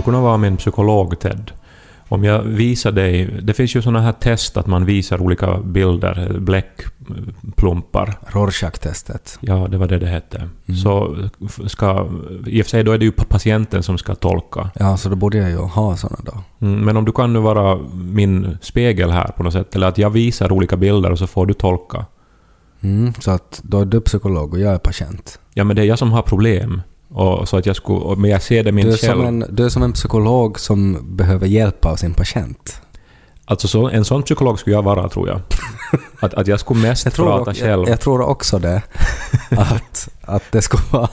Skulle 0.00 0.12
kunna 0.12 0.24
vara 0.24 0.36
min 0.36 0.56
psykolog, 0.56 1.18
Ted? 1.20 1.52
Om 2.08 2.24
jag 2.24 2.42
visar 2.42 2.92
dig... 2.92 3.38
Det 3.42 3.54
finns 3.54 3.76
ju 3.76 3.82
såna 3.82 4.00
här 4.00 4.12
test 4.12 4.56
att 4.56 4.66
man 4.66 4.84
visar 4.84 5.22
olika 5.22 5.58
bilder, 5.58 6.38
bläckplumpar. 6.38 8.18
Rorschach-testet. 8.26 9.38
Ja, 9.40 9.68
det 9.70 9.78
var 9.78 9.86
det 9.86 9.98
det 9.98 10.06
hette. 10.06 10.48
Så 10.82 11.16
ska... 11.66 12.08
I 12.46 12.62
och 12.62 12.66
för 12.66 12.70
sig 12.70 12.84
då 12.84 12.92
är 12.92 12.98
det 12.98 13.04
ju 13.04 13.12
patienten 13.12 13.82
som 13.82 13.98
ska 13.98 14.14
tolka. 14.14 14.70
Ja, 14.74 14.96
så 14.96 15.08
då 15.08 15.16
borde 15.16 15.38
jag 15.38 15.50
ju 15.50 15.56
ha 15.56 15.96
såna 15.96 16.16
då. 16.22 16.66
Mm, 16.66 16.80
Men 16.80 16.96
om 16.96 17.04
du 17.04 17.12
kan 17.12 17.32
nu 17.32 17.38
vara 17.38 17.78
min 17.94 18.58
spegel 18.60 19.10
här 19.10 19.28
på 19.36 19.42
något 19.42 19.52
sätt, 19.52 19.76
eller 19.76 19.86
att 19.86 19.98
jag 19.98 20.10
visar 20.10 20.52
olika 20.52 20.76
bilder 20.76 21.10
och 21.12 21.18
så 21.18 21.26
får 21.26 21.46
du 21.46 21.54
tolka. 21.54 22.06
Mm, 22.80 23.12
så 23.18 23.30
att 23.30 23.60
då 23.64 23.80
är 23.80 23.84
du 23.84 24.00
psykolog 24.00 24.52
och 24.52 24.60
jag 24.60 24.74
är 24.74 24.78
patient. 24.78 25.38
Ja, 25.54 25.64
men 25.64 25.76
det 25.76 25.82
är 25.82 25.86
jag 25.86 25.98
som 25.98 26.12
har 26.12 26.22
problem. 26.22 26.82
Och 27.12 27.48
så 27.48 27.56
att 27.56 27.66
jag 27.66 27.76
skulle... 27.76 27.98
och- 27.98 28.18
Men 28.18 28.30
jag 28.30 28.42
ser 28.42 28.64
det 28.64 28.72
min 28.72 28.86
Du 28.86 28.92
är, 28.92 28.96
själv. 28.96 29.12
som 29.12 29.26
en, 29.26 29.44
du 29.50 29.64
är 29.64 29.68
som 29.68 29.82
en 29.82 29.92
psykolog 29.92 30.60
som 30.60 30.98
behöver 31.16 31.46
hjälp 31.46 31.84
av 31.84 31.96
sin 31.96 32.14
patient. 32.14 32.80
Alltså 33.44 33.68
så, 33.68 33.88
en 33.88 34.04
sån 34.04 34.22
psykolog 34.22 34.58
skulle 34.58 34.76
jag 34.76 34.82
vara, 34.82 35.08
tror 35.08 35.28
jag. 35.28 35.40
Att, 36.20 36.34
att 36.34 36.46
jag 36.46 36.60
skulle 36.60 36.80
mest 36.80 37.04
Jag 37.04 37.14
prata 37.14 37.44
dock- 37.44 37.56
själv. 37.60 37.82
jag, 37.82 37.88
jag 37.88 38.00
tror 38.00 38.20
också 38.20 38.58
det. 38.58 38.82
Att, 39.50 40.08
att 40.22 40.42
det 40.52 40.62
skulle 40.62 40.82
vara... 40.90 41.08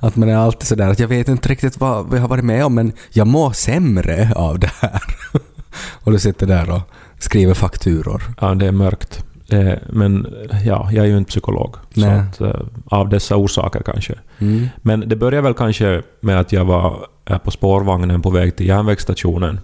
Att 0.00 0.16
man 0.16 0.28
är 0.28 0.36
alltid 0.36 0.66
sådär 0.68 0.88
att 0.90 0.98
jag 0.98 1.08
vet 1.08 1.28
inte 1.28 1.48
riktigt 1.48 1.80
vad 1.80 2.10
vi 2.10 2.18
har 2.18 2.28
varit 2.28 2.44
med 2.44 2.64
om 2.64 2.74
men 2.74 2.92
jag 3.10 3.26
mår 3.26 3.52
sämre 3.52 4.32
av 4.36 4.58
det 4.58 4.70
här. 4.80 5.02
Och 6.04 6.12
du 6.12 6.18
sitter 6.18 6.46
där 6.46 6.70
och 6.70 6.80
skriver 7.18 7.54
fakturor. 7.54 8.22
Ja, 8.40 8.54
det 8.54 8.66
är 8.66 8.72
mörkt. 8.72 9.24
Eh, 9.52 9.74
Men 9.88 10.26
ja, 10.64 10.88
jag 10.92 11.04
är 11.04 11.08
ju 11.08 11.18
inte 11.18 11.28
psykolog. 11.28 11.76
Nej. 11.94 12.22
Så 12.32 12.44
att, 12.44 12.54
eh, 12.54 12.60
av 12.84 13.08
dessa 13.08 13.36
orsaker 13.36 13.82
kanske. 13.82 14.14
Mm. 14.38 14.66
Men 14.76 15.08
det 15.08 15.16
började 15.16 15.42
väl 15.42 15.54
kanske 15.54 16.02
med 16.20 16.40
att 16.40 16.52
jag 16.52 16.64
var 16.64 17.06
på 17.44 17.50
spårvagnen 17.50 18.22
på 18.22 18.30
väg 18.30 18.56
till 18.56 18.66
järnvägsstationen 18.66 19.60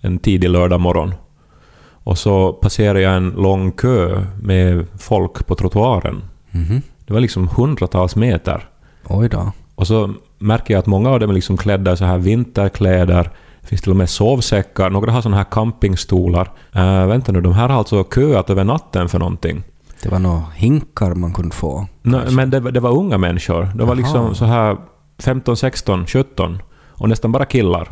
en 0.00 0.18
tidig 0.18 0.50
lördag 0.50 0.80
morgon. 0.80 1.14
Och 2.04 2.18
så 2.18 2.52
passerade 2.52 3.00
jag 3.00 3.16
en 3.16 3.30
lång 3.30 3.72
kö 3.72 4.24
med 4.42 4.86
folk 4.98 5.46
på 5.46 5.54
trottoaren. 5.54 6.22
Mhm. 6.50 6.82
Det 7.06 7.12
var 7.12 7.20
liksom 7.20 7.48
hundratals 7.48 8.16
meter. 8.16 8.68
Oj 9.04 9.28
då. 9.28 9.52
Och 9.74 9.86
så 9.86 10.14
märker 10.38 10.74
jag 10.74 10.78
att 10.78 10.86
många 10.86 11.10
av 11.10 11.20
dem 11.20 11.30
är 11.30 11.34
liksom 11.34 11.56
klädda 11.56 11.92
i 11.92 11.96
så 11.96 12.04
här 12.04 12.18
vinterkläder. 12.18 13.30
Finns 13.68 13.80
till 13.82 13.90
och 13.90 13.96
med 13.96 14.10
sovsäckar. 14.10 14.90
Några 14.90 15.12
har 15.12 15.22
såna 15.22 15.36
här 15.36 15.44
campingstolar. 15.44 16.50
Uh, 16.76 17.06
vänta 17.06 17.32
nu, 17.32 17.40
de 17.40 17.52
här 17.52 17.68
har 17.68 17.78
alltså 17.78 18.04
köat 18.04 18.50
över 18.50 18.64
natten 18.64 19.08
för 19.08 19.18
någonting. 19.18 19.62
Det 20.02 20.08
var 20.08 20.18
nog 20.18 20.40
hinkar 20.54 21.14
man 21.14 21.32
kunde 21.32 21.54
få. 21.54 21.86
Nå, 22.02 22.20
men 22.30 22.50
det, 22.50 22.60
var- 22.60 22.70
det 22.70 22.80
var 22.80 22.90
unga 22.90 23.18
människor. 23.18 23.62
Det 23.74 23.78
var 23.78 23.86
Jaha. 23.86 23.94
liksom 23.94 24.34
så 24.34 24.44
här 24.44 24.76
15, 25.18 25.56
16, 25.56 26.06
17 26.06 26.58
och 26.88 27.08
nästan 27.08 27.32
bara 27.32 27.44
killar. 27.44 27.88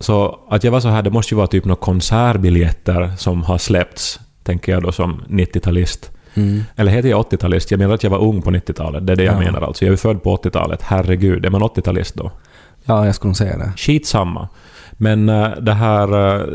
Så 0.00 0.38
att 0.50 0.64
jag 0.64 0.72
var 0.72 0.80
så 0.80 0.88
här, 0.88 1.02
det 1.02 1.10
måste 1.10 1.34
ju 1.34 1.36
vara 1.36 1.46
typ 1.46 1.64
några 1.64 1.80
konsertbiljetter 1.80 3.12
som 3.18 3.42
har 3.42 3.58
släppts, 3.58 4.20
tänker 4.42 4.72
jag 4.72 4.82
då 4.82 4.92
som 4.92 5.22
90-talist. 5.28 6.10
Mm. 6.34 6.62
Eller 6.76 6.92
heter 6.92 7.08
jag 7.08 7.24
80-talist? 7.24 7.66
Jag 7.70 7.78
menar 7.78 7.94
att 7.94 8.02
jag 8.02 8.10
var 8.10 8.18
ung 8.18 8.42
på 8.42 8.50
90-talet. 8.50 9.06
Det 9.06 9.12
är 9.12 9.16
det 9.16 9.24
jag 9.24 9.34
Ja. 9.34 9.38
menar 9.38 9.60
alltså. 9.62 9.84
Jag 9.84 9.92
är 9.92 9.96
född 9.96 10.22
på 10.22 10.36
80-talet. 10.36 10.82
Herregud, 10.82 11.46
är 11.46 11.50
man 11.50 11.62
80-talist 11.62 12.14
då? 12.14 12.30
Ja, 12.84 13.06
jag 13.06 13.14
skulle 13.14 13.28
nog 13.28 13.36
säga 13.36 13.58
det. 13.58 13.72
Skitsamma. 13.76 14.48
Men 14.96 15.28
eh, 15.28 15.50
det 15.60 15.72
här... 15.72 16.08
eh, 16.08 16.46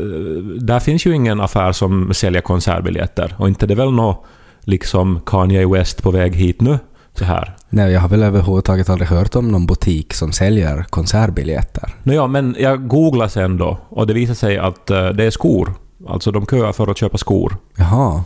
där 0.60 0.80
finns 0.80 1.06
ju 1.06 1.14
ingen 1.14 1.40
affär 1.40 1.72
som 1.72 2.14
säljer 2.14 2.40
konsertbiljetter. 2.42 3.34
Och 3.38 3.48
inte 3.48 3.66
det 3.66 3.74
är 3.74 3.76
väl 3.76 3.92
nå 3.92 4.24
liksom 4.60 5.20
Kanye 5.26 5.66
West 5.66 6.02
på 6.02 6.10
väg 6.10 6.34
hit 6.36 6.60
nu? 6.60 6.78
Så 7.14 7.24
här. 7.24 7.56
Nej, 7.68 7.92
jag 7.92 8.00
har 8.00 8.08
väl 8.08 8.22
överhuvudtaget 8.22 8.90
aldrig 8.90 9.08
hört 9.08 9.36
om 9.36 9.48
någon 9.48 9.66
butik 9.66 10.14
som 10.14 10.32
säljer 10.32 10.82
konsertbiljetter. 10.90 11.94
Nåja, 12.02 12.26
men 12.26 12.56
jag 12.58 12.88
googlade 12.88 13.30
sen 13.30 13.56
då 13.56 13.78
och 13.88 14.06
det 14.06 14.14
visade 14.14 14.36
sig 14.36 14.58
att 14.58 14.90
eh, 14.90 15.08
det 15.08 15.24
är 15.24 15.30
skor. 15.30 15.72
Alltså 16.08 16.30
de 16.30 16.46
köar 16.46 16.72
för 16.72 16.90
att 16.90 16.98
köpa 16.98 17.18
skor. 17.18 17.56
Jaha. 17.76 18.24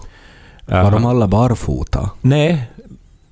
Var 0.67 0.79
Eh, 0.85 0.91
de 0.91 1.07
alla 1.07 1.29
barfota? 1.29 2.11
Nej, 2.21 2.71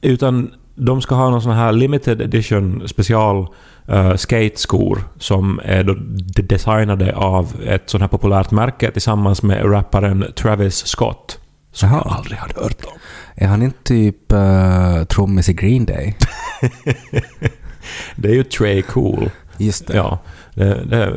utan 0.01 0.51
de 0.75 1.03
ska 1.03 1.15
ha 1.15 1.31
någon 1.31 1.43
sån 1.43 1.53
här 1.53 1.73
limited 1.73 2.21
edition 2.21 2.83
special 2.89 3.47
uh, 3.93 4.15
skateskor 4.17 5.05
som 5.19 5.61
är 5.65 5.97
designade 6.43 7.17
av 7.17 7.53
ett 7.67 7.91
sånt 7.91 8.01
här 8.01 8.09
populärt 8.09 8.51
märke 8.51 8.91
tillsammans 8.91 9.43
med 9.43 9.73
rapparen 9.73 10.25
Travis 10.37 10.87
Scott. 10.87 11.39
Som 11.73 11.89
Jaha. 11.89 12.03
jag 12.05 12.13
aldrig 12.17 12.39
hade 12.39 12.55
hört 12.55 12.85
om. 12.85 12.93
Är 13.35 13.47
han 13.47 13.63
inte 13.63 13.83
typ 13.83 14.33
uh, 14.33 15.05
trummis 15.05 15.49
i 15.49 15.53
Green 15.53 15.85
Day? 15.85 16.17
Det 18.17 18.29
är 18.29 18.33
ju 18.35 18.45
Trey 18.45 18.83
Cool. 18.83 19.31
Just 19.59 19.87
det. 19.87 19.97
Ja, 19.97 20.19
det, 20.55 20.85
det, 20.85 21.17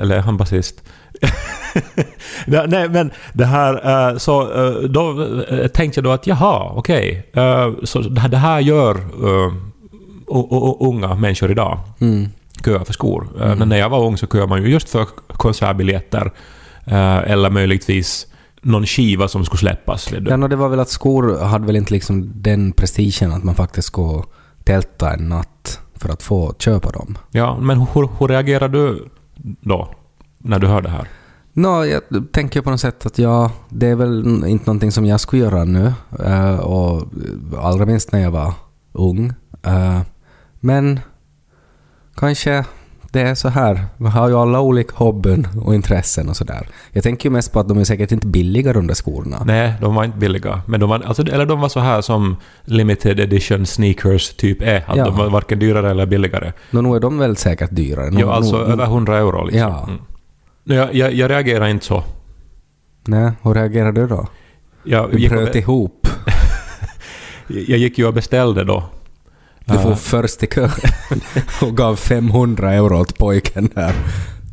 eller 0.00 0.20
han 0.20 0.36
basist? 0.36 0.82
nej, 2.46 2.88
men 2.88 3.10
det 3.32 3.44
här... 3.44 4.08
eh, 4.10 4.16
så 4.18 4.42
eh, 4.66 4.72
då 4.88 5.22
eh, 5.50 5.66
tänkte 5.66 5.98
jag 5.98 6.04
då 6.04 6.10
att 6.12 6.26
jaha, 6.26 6.72
okej. 6.74 7.30
eh, 7.32 7.70
så 7.84 7.98
det 8.00 8.36
här- 8.36 8.60
gör 8.60 8.96
unga 10.80 11.14
människor 11.14 11.50
idag. 11.50 11.78
Mm. 12.00 12.28
Köa 12.64 12.84
för 12.84 12.92
skor. 12.92 13.28
Eh, 13.42 13.56
Men 13.56 13.68
när 13.68 13.76
jag 13.76 13.88
var 13.90 14.04
ung 14.06 14.16
så 14.16 14.26
köade 14.26 14.46
man 14.48 14.62
ju 14.62 14.68
just 14.68 14.88
för 14.88 15.06
konsertbiljetter. 15.26 16.32
eh, 16.86 17.16
eller 17.30 17.50
möjligtvis 17.50 18.26
någon 18.62 18.86
skiva 18.86 19.28
som 19.28 19.44
skulle 19.44 19.58
släppas. 19.58 20.12
Ja, 20.26 20.36
no, 20.36 20.48
det 20.48 20.56
var 20.56 20.68
väl 20.68 20.80
att 20.80 20.88
skor 20.88 21.38
hade 21.44 21.66
väl 21.66 21.76
inte 21.76 21.92
liksom 21.92 22.30
den 22.34 22.72
prestigen 22.72 23.32
att 23.32 23.44
man 23.44 23.54
faktiskt 23.54 23.88
skulle 23.88 24.22
tälta 24.64 25.12
en 25.14 25.28
natt 25.28 25.80
för 25.96 26.08
att 26.08 26.22
få 26.22 26.54
köpa 26.58 26.90
dem. 26.90 27.18
Ja, 27.30 27.58
men 27.60 27.78
hur, 27.80 28.08
hur 28.18 28.28
reagerar 28.28 28.68
du 28.68 29.08
då? 29.60 29.88
När 30.38 30.58
du 30.58 30.66
hör 30.66 30.82
det 30.82 30.88
här? 30.88 31.08
Nå, 31.52 31.84
jag 31.84 32.02
tänker 32.32 32.60
på 32.60 32.70
något 32.70 32.80
sätt 32.80 33.06
att 33.06 33.18
ja, 33.18 33.50
det 33.68 33.86
är 33.86 33.94
väl 33.94 34.44
inte 34.46 34.66
någonting 34.66 34.92
som 34.92 35.06
jag 35.06 35.20
skulle 35.20 35.42
göra 35.42 35.64
nu. 35.64 35.92
eh, 36.24 36.56
och 36.58 37.02
allra 37.62 37.86
minst 37.86 38.12
när 38.12 38.20
jag 38.20 38.30
var 38.30 38.52
ung. 38.92 39.32
Men 40.64 41.00
kanske 42.16 42.64
det 43.12 43.20
är 43.20 43.34
så 43.34 43.48
här. 43.48 43.84
Vi 43.96 44.06
har 44.08 44.28
ju 44.28 44.34
alla 44.34 44.60
olika 44.60 44.96
hobbyn 44.96 45.48
och 45.64 45.74
intressen 45.74 46.28
och 46.28 46.36
sådär. 46.36 46.68
Jag 46.92 47.02
tänker 47.02 47.28
ju 47.28 47.32
mest 47.32 47.52
på 47.52 47.60
att 47.60 47.68
de 47.68 47.78
är 47.78 47.84
säkert 47.84 48.12
inte 48.12 48.26
billiga 48.26 48.72
de 48.72 48.86
där 48.86 48.94
skorna. 48.94 49.42
Nej, 49.44 49.74
de 49.80 49.94
var 49.94 50.04
inte 50.04 50.18
billiga. 50.18 50.62
Men 50.66 50.80
de 50.80 50.90
var, 50.90 51.00
alltså, 51.00 51.22
eller 51.22 51.46
de 51.46 51.60
var 51.60 51.68
så 51.68 51.80
här 51.80 52.00
som 52.00 52.36
limited 52.64 53.20
edition 53.20 53.66
sneakers 53.66 54.34
typ 54.36 54.62
är. 54.62 54.84
Att 54.86 54.96
Ja. 54.96 55.04
de 55.04 55.16
var 55.16 55.30
varken 55.30 55.58
dyrare 55.58 55.90
eller 55.90 56.06
billigare. 56.06 56.52
Nå, 56.70 56.80
nog 56.80 56.96
är 56.96 57.00
de 57.00 57.18
väl 57.18 57.36
säkert 57.36 57.70
dyrare. 57.70 58.10
Nå- 58.10 58.20
Ja, 58.20 58.32
alltså 58.32 58.56
nog- 58.56 58.68
över 58.68 58.84
100 58.84 59.18
euro 59.18 59.44
liksom. 59.44 59.60
Ja. 59.60 59.84
Mm. 59.88 59.98
Jag, 60.64 60.94
jag, 60.94 61.12
jag 61.12 61.30
reagerar 61.30 61.66
inte 61.68 61.84
så. 61.86 62.02
Nej, 63.06 63.32
hur 63.42 63.54
reagerar 63.54 63.92
du 63.92 64.06
då? 64.06 64.26
Jag 64.84 65.10
Du 65.10 65.28
bröt 65.28 65.54
ihop. 65.54 66.08
jag 67.48 67.78
gick 67.78 67.98
ju 67.98 68.06
och 68.06 68.14
beställde 68.14 68.64
då. 68.64 68.82
Du 69.64 69.78
får 69.78 69.94
först 69.94 70.42
i 70.42 70.46
kön 70.46 70.70
och 71.62 71.76
gav 71.76 71.96
500 71.96 72.72
euro 72.72 73.00
åt 73.00 73.18
pojken 73.18 73.68
där. 73.74 73.94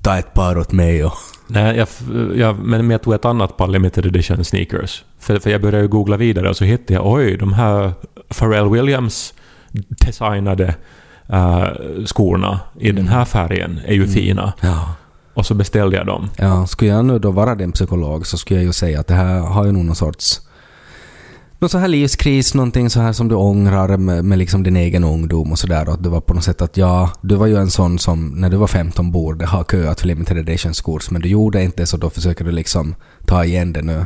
Ta 0.03 0.17
ett 0.17 0.33
par 0.33 0.57
åt 0.57 0.71
mig 0.71 1.05
och... 1.05 1.13
Nej, 1.47 1.77
jag, 1.77 1.87
jag, 2.35 2.59
men 2.59 2.89
jag 2.89 3.01
tog 3.01 3.13
ett 3.13 3.25
annat 3.25 3.57
par 3.57 3.67
limited 3.67 4.05
edition 4.05 4.45
sneakers. 4.45 5.03
För, 5.19 5.39
för 5.39 5.49
jag 5.49 5.61
började 5.61 5.81
ju 5.81 5.87
googla 5.87 6.17
vidare 6.17 6.49
och 6.49 6.57
så 6.57 6.63
hittade 6.63 6.93
jag 6.93 7.07
oj, 7.07 7.37
de 7.37 7.53
här 7.53 7.93
Pharrell 8.29 8.69
Williams 8.69 9.33
designade 9.71 10.75
eh, 11.27 11.67
skorna 12.05 12.59
i 12.79 12.91
den 12.91 13.07
här 13.07 13.25
färgen 13.25 13.79
är 13.85 13.93
ju 13.93 14.07
fina. 14.07 14.53
Ja. 14.61 14.95
Och 15.33 15.45
så 15.45 15.53
beställde 15.53 15.97
jag 15.97 16.05
dem. 16.05 16.29
Ja, 16.35 16.67
skulle 16.67 16.91
jag 16.91 17.05
nu 17.05 17.19
då 17.19 17.31
vara 17.31 17.55
din 17.55 17.71
psykolog 17.71 18.27
så 18.27 18.37
skulle 18.37 18.59
jag 18.59 18.65
ju 18.65 18.73
säga 18.73 18.99
att 18.99 19.07
det 19.07 19.13
här 19.13 19.39
har 19.39 19.65
ju 19.65 19.71
någon 19.71 19.95
sorts... 19.95 20.41
Någon 21.61 21.69
så 21.69 21.77
här 21.77 21.87
livskris, 21.87 22.53
någonting 22.53 22.89
så 22.89 22.99
här 22.99 23.13
som 23.13 23.27
du 23.27 23.35
ångrar 23.35 23.97
med, 23.97 24.25
med 24.25 24.37
liksom 24.37 24.63
din 24.63 24.77
egen 24.77 25.03
ungdom 25.03 25.51
och 25.51 25.59
sådär. 25.59 25.89
Att 25.89 26.03
det 26.03 26.09
var 26.09 26.21
på 26.21 26.33
något 26.33 26.43
sätt 26.43 26.61
att 26.61 26.77
ja, 26.77 27.09
du 27.21 27.35
var 27.35 27.47
ju 27.47 27.57
en 27.57 27.71
sån 27.71 27.99
som 27.99 28.27
när 28.27 28.49
du 28.49 28.57
var 28.57 28.67
15 28.67 29.11
borde 29.11 29.45
ha 29.45 29.63
köat 29.63 29.99
för 29.99 30.07
limited 30.07 30.37
edition 30.37 30.73
skor 30.73 31.01
men 31.11 31.21
du 31.21 31.29
gjorde 31.29 31.63
inte 31.63 31.85
så 31.85 31.97
då 31.97 32.09
försöker 32.09 32.45
du 32.45 32.51
liksom 32.51 32.95
ta 33.25 33.45
igen 33.45 33.73
det 33.73 33.81
nu 33.81 34.05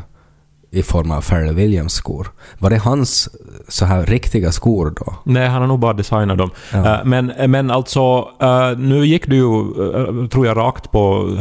i 0.72 0.84
form 0.84 1.12
av 1.12 1.22
Pharrell 1.22 1.56
Williams-skor. 1.56 2.28
Var 2.60 2.70
det 2.70 2.78
hans 2.78 3.30
så 3.68 3.86
här 3.86 4.06
riktiga 4.06 4.52
skor 4.52 4.94
då? 4.98 5.16
Nej, 5.24 5.48
han 5.48 5.62
har 5.62 5.68
nog 5.68 5.80
bara 5.80 5.94
designat 5.94 6.38
dem. 6.38 6.50
Ja. 6.74 7.00
Eh, 7.00 7.06
men, 7.06 7.34
men 7.48 7.72
alltså, 7.72 8.30
eh, 8.42 8.78
nu 8.78 9.06
gick 9.06 9.28
du 9.28 9.36
ju, 9.36 9.60
eh, 9.94 10.28
tror 10.28 10.46
jag, 10.46 10.58
rakt 10.58 10.92
på 10.92 11.38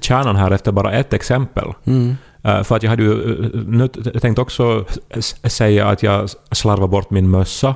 kärnan 0.00 0.36
här 0.36 0.50
efter 0.50 0.72
bara 0.72 0.92
ett 0.92 1.12
exempel. 1.12 1.72
Mm. 1.84 2.16
Eh, 2.44 2.62
för 2.62 2.76
att 2.76 2.82
jag 2.82 2.90
hade 2.90 3.02
ju 3.02 3.44
eh, 3.44 3.50
nu 3.66 3.88
tänkt 4.20 4.38
också 4.38 4.84
säga 5.44 5.88
att 5.88 6.02
jag 6.02 6.30
slarvade 6.52 6.88
bort 6.88 7.10
min 7.10 7.30
mössa 7.30 7.74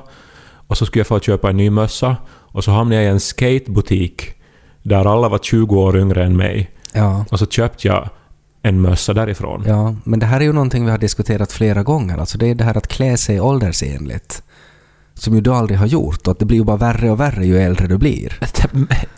och 0.67 0.77
så 0.77 0.85
skulle 0.85 0.99
jag 0.99 1.07
få 1.07 1.19
köpa 1.19 1.49
en 1.49 1.57
ny 1.57 1.69
mössa 1.69 2.17
och 2.27 2.63
så 2.63 2.71
hamnade 2.71 2.95
jag 3.01 3.03
i 3.05 3.13
en 3.13 3.19
skatebutik 3.19 4.33
där 4.83 5.05
alla 5.13 5.29
var 5.29 5.37
20 5.37 5.79
år 5.81 5.97
yngre 5.97 6.23
än 6.25 6.37
mig 6.37 6.71
Ja. 6.93 7.25
och 7.31 7.39
så 7.39 7.45
köpte 7.45 7.87
jag 7.87 8.09
en 8.61 8.81
mössa 8.81 9.13
därifrån. 9.13 9.63
Ja, 9.67 9.95
men 10.03 10.19
det 10.19 10.25
här 10.25 10.39
är 10.39 10.43
ju 10.43 10.53
någonting 10.53 10.85
vi 10.85 10.91
har 10.91 10.97
diskuterat 10.97 11.51
flera 11.51 11.83
gånger. 11.83 12.17
Alltså 12.17 12.37
det 12.37 12.47
är 12.47 12.55
det 12.55 12.63
här 12.63 12.77
att 12.77 12.87
klä 12.87 13.17
sig 13.17 13.41
åldersenligt. 13.41 14.43
Som 15.13 15.35
ju 15.35 15.41
du 15.41 15.53
aldrig 15.53 15.79
har 15.79 15.85
gjort 15.85 16.27
och 16.27 16.31
att 16.31 16.39
det 16.39 16.45
blir 16.45 16.57
ju 16.57 16.63
bara 16.63 16.77
värre 16.77 17.11
och 17.11 17.19
värre 17.19 17.45
ju 17.45 17.57
äldre 17.59 17.87
du 17.87 17.97
blir. 17.97 18.39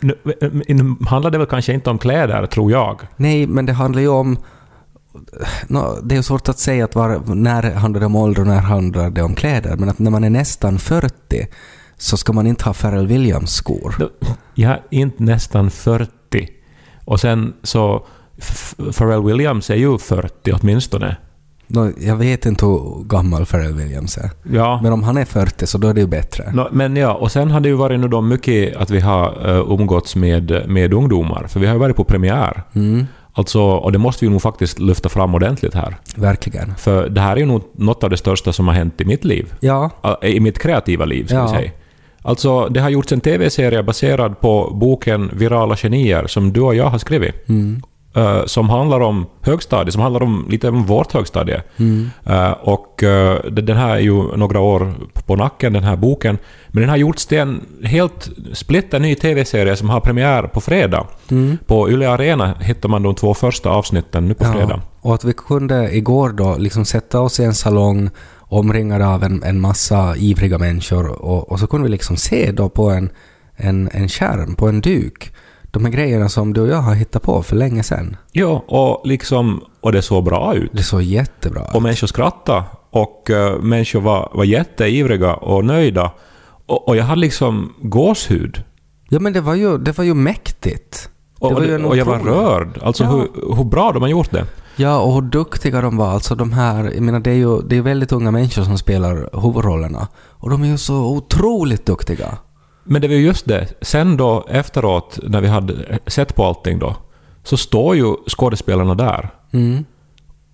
Nu 0.68 0.96
handlar 1.06 1.30
det 1.30 1.38
väl 1.38 1.46
kanske 1.46 1.72
inte 1.72 1.90
om 1.90 1.98
kläder, 1.98 2.46
tror 2.46 2.70
jag. 2.70 3.00
Nej, 3.16 3.46
men 3.46 3.66
det 3.66 3.72
handlar 3.72 4.02
ju 4.02 4.08
om... 4.08 4.36
Nå, 5.66 5.98
det 6.02 6.14
är 6.14 6.16
ju 6.16 6.22
svårt 6.22 6.48
att 6.48 6.58
säga 6.58 6.84
att 6.84 6.94
var, 6.94 7.34
när 7.34 7.74
handlar 7.74 8.00
det 8.00 8.06
om 8.06 8.16
ålder 8.16 8.42
och 8.42 8.48
när 8.48 8.60
handlar 8.60 9.10
det 9.10 9.22
om 9.22 9.34
kläder. 9.34 9.76
Men 9.76 9.88
att 9.88 9.98
när 9.98 10.10
man 10.10 10.24
är 10.24 10.30
nästan 10.30 10.78
40 10.78 11.46
så 11.96 12.16
ska 12.16 12.32
man 12.32 12.46
inte 12.46 12.64
ha 12.64 12.72
Pharrell 12.72 13.06
Williams-skor. 13.06 14.10
Jag 14.54 14.70
är 14.70 14.82
inte 14.90 15.22
nästan 15.22 15.70
40. 15.70 16.10
Och 17.04 17.20
sen 17.20 17.52
så... 17.62 18.06
Pharrell 18.96 19.22
Williams 19.22 19.70
är 19.70 19.74
ju 19.74 19.98
40 19.98 20.52
åtminstone. 20.52 21.16
Nå, 21.66 21.90
jag 22.00 22.16
vet 22.16 22.46
inte 22.46 22.66
hur 22.66 23.04
gammal 23.04 23.46
Pharrell 23.46 23.74
Williams 23.74 24.18
är. 24.18 24.30
Ja. 24.52 24.80
Men 24.82 24.92
om 24.92 25.02
han 25.02 25.16
är 25.16 25.24
40 25.24 25.66
så 25.66 25.78
då 25.78 25.88
är 25.88 25.94
det 25.94 26.00
ju 26.00 26.06
bättre. 26.06 26.52
Nå, 26.52 26.68
men 26.72 26.96
ja, 26.96 27.14
och 27.14 27.32
sen 27.32 27.50
har 27.50 27.60
det 27.60 27.68
ju 27.68 27.74
varit 27.74 28.00
nu 28.00 28.08
då 28.08 28.20
mycket 28.20 28.76
att 28.76 28.90
vi 28.90 29.00
har 29.00 29.50
uh, 29.50 29.72
umgåtts 29.72 30.16
med, 30.16 30.68
med 30.68 30.94
ungdomar, 30.94 31.46
för 31.48 31.60
vi 31.60 31.66
har 31.66 31.74
ju 31.74 31.80
varit 31.80 31.96
på 31.96 32.04
premiär. 32.04 32.62
Mm, 32.72 33.06
Alltså, 33.34 33.60
och 33.62 33.92
det 33.92 33.98
måste 33.98 34.24
vi 34.24 34.30
nog 34.30 34.42
faktiskt 34.42 34.78
lyfta 34.78 35.08
fram 35.08 35.34
ordentligt 35.34 35.74
här. 35.74 35.96
verkligen. 36.16 36.74
För 36.76 37.08
det 37.08 37.20
här 37.20 37.32
är 37.32 37.36
ju 37.40 37.46
nog 37.46 37.62
något 37.72 38.04
av 38.04 38.10
det 38.10 38.16
största 38.16 38.52
som 38.52 38.68
har 38.68 38.74
hänt 38.74 39.00
i 39.00 39.04
mitt 39.04 39.24
liv. 39.24 39.54
Ja, 39.60 39.90
I 40.22 40.40
mitt 40.40 40.58
kreativa 40.58 41.04
liv, 41.04 41.24
ska 41.26 41.34
Ja. 41.36 41.42
vi 41.42 41.48
säga. 41.48 41.70
Alltså, 42.24 42.68
det 42.68 42.80
har 42.80 42.90
gjorts 42.90 43.12
en 43.12 43.20
TV-serie 43.20 43.82
baserad 43.82 44.40
på 44.40 44.70
boken 44.74 45.30
Virala 45.32 45.76
genier 45.76 46.26
som 46.26 46.52
du 46.52 46.60
och 46.60 46.74
jag 46.74 46.84
har 46.86 46.98
skrivit. 46.98 47.48
mm, 47.48 47.82
eh, 48.14 48.44
som 48.46 48.70
handlar 48.70 49.00
om 49.00 49.26
högstadiet, 49.42 49.92
som 49.92 50.02
handlar 50.02 50.22
om 50.22 50.46
lite 50.50 50.68
om 50.68 50.86
vårt 50.86 51.12
högstadie. 51.12 51.62
mm, 51.76 52.10
Eh, 52.26 52.50
och 52.50 52.94
det- 53.50 53.62
den 53.62 53.76
här 53.76 53.90
är 53.90 53.98
ju 54.00 54.36
några 54.36 54.60
år 54.60 54.94
på 55.26 55.36
nacken, 55.36 55.72
den 55.72 55.84
här 55.84 55.96
boken. 55.96 56.38
Men 56.68 56.80
den 56.80 56.90
har 56.90 56.96
gjorts 56.96 57.26
till 57.26 57.38
en 57.38 57.60
helt 57.84 58.30
splitter 58.52 59.00
ny 59.00 59.14
TV-serie 59.14 59.76
som 59.76 59.90
har 59.90 60.00
premiär 60.00 60.42
på 60.42 60.60
fredag. 60.60 61.06
mm. 61.30 61.58
På 61.66 61.90
Yle 61.90 62.08
Arena 62.10 62.54
hittar 62.60 62.88
man 62.88 63.02
de 63.02 63.14
två 63.14 63.34
första 63.34 63.70
avsnitten 63.70 64.28
nu 64.28 64.34
på 64.34 64.44
fredag. 64.44 64.80
Och 65.00 65.14
att 65.14 65.24
vi 65.24 65.32
kunde 65.32 65.96
igår 65.96 66.28
då 66.30 66.56
liksom 66.58 66.84
sätta 66.84 67.20
oss 67.20 67.40
i 67.40 67.44
en 67.44 67.54
salong 67.54 68.10
omringade 68.38 69.06
av 69.06 69.24
en, 69.24 69.42
en 69.42 69.60
massa 69.60 70.16
ivriga 70.16 70.58
människor 70.58 71.08
och, 71.22 71.52
och 71.52 71.58
så 71.60 71.66
kunde 71.66 71.84
vi 71.84 71.90
liksom 71.90 72.16
se 72.16 72.52
då 72.52 72.68
på 72.68 72.90
en, 72.90 73.10
en, 73.56 73.90
en 73.92 74.08
skärm, 74.08 74.54
på 74.54 74.68
en 74.68 74.80
duk, 74.80 75.32
de 75.72 75.84
här 75.84 75.92
grejerna 75.92 76.28
som 76.28 76.52
du 76.52 76.60
och 76.60 76.68
jag 76.68 76.76
har 76.82 76.94
hittat 76.94 77.22
på 77.22 77.42
för 77.42 77.56
länge 77.56 77.82
sedan. 77.82 78.16
Ja, 78.32 78.64
och 78.66 79.06
liksom... 79.06 79.60
Och 79.80 79.92
det 79.92 80.02
såg 80.02 80.24
bra 80.24 80.54
ut. 80.54 80.70
Det 80.74 80.82
såg 80.82 81.02
jättebra 81.02 81.62
Och 81.62 81.76
ut. 81.76 81.82
människor 81.82 82.06
skrattade. 82.06 82.64
Och 82.90 83.30
uh, 83.30 83.62
människor 83.62 84.00
var, 84.00 84.30
var 84.34 84.44
jätteivriga 84.44 85.34
och 85.34 85.64
nöjda. 85.64 86.12
Och, 86.66 86.88
och 86.88 86.96
jag 86.96 87.04
hade 87.04 87.20
liksom 87.20 87.72
gåshud. 87.82 88.62
Ja 89.08 89.20
men 89.20 89.32
det 89.32 89.40
var 89.40 89.54
ju, 89.54 89.78
det 89.78 89.98
var 89.98 90.04
ju 90.04 90.14
mäktigt. 90.14 91.08
Och, 91.38 91.48
det 91.48 91.54
var 91.54 91.62
ju 91.62 91.84
och, 91.84 91.90
och 91.90 91.96
jag 91.96 92.04
var 92.04 92.18
rörd. 92.18 92.78
Alltså 92.82 93.04
Ja. 93.04 93.10
hur, 93.10 93.56
hur 93.56 93.64
bra 93.64 93.92
de 93.92 94.02
har 94.02 94.08
gjort 94.08 94.30
det. 94.30 94.46
Ja, 94.76 95.00
och 95.00 95.14
hur 95.14 95.22
duktiga 95.22 95.80
de 95.80 95.96
var. 95.96 96.10
Alltså 96.10 96.34
de 96.34 96.52
här, 96.52 96.84
jag 96.94 97.02
menar 97.02 97.20
det 97.20 97.30
är 97.30 97.34
ju 97.34 97.60
det 97.62 97.76
är 97.76 97.82
väldigt 97.82 98.12
unga 98.12 98.30
människor 98.30 98.62
som 98.62 98.78
spelar 98.78 99.40
huvudrollerna. 99.42 100.08
Och 100.16 100.50
de 100.50 100.62
är 100.62 100.66
ju 100.66 100.78
så 100.78 100.94
otroligt 100.94 101.86
duktiga. 101.86 102.38
Men 102.84 103.02
det 103.02 103.08
var 103.08 103.14
ju 103.14 103.20
just 103.26 103.48
det. 103.48 103.68
Sen 103.80 104.16
då 104.16 104.46
efteråt, 104.48 105.18
när 105.22 105.40
vi 105.40 105.48
hade 105.48 105.98
sett 106.06 106.34
på 106.36 106.44
allting 106.44 106.78
då, 106.78 106.96
så 107.42 107.56
står 107.56 107.96
ju 107.96 108.14
skådespelarna 108.28 108.94
där. 108.94 109.30
Mm. 109.52 109.84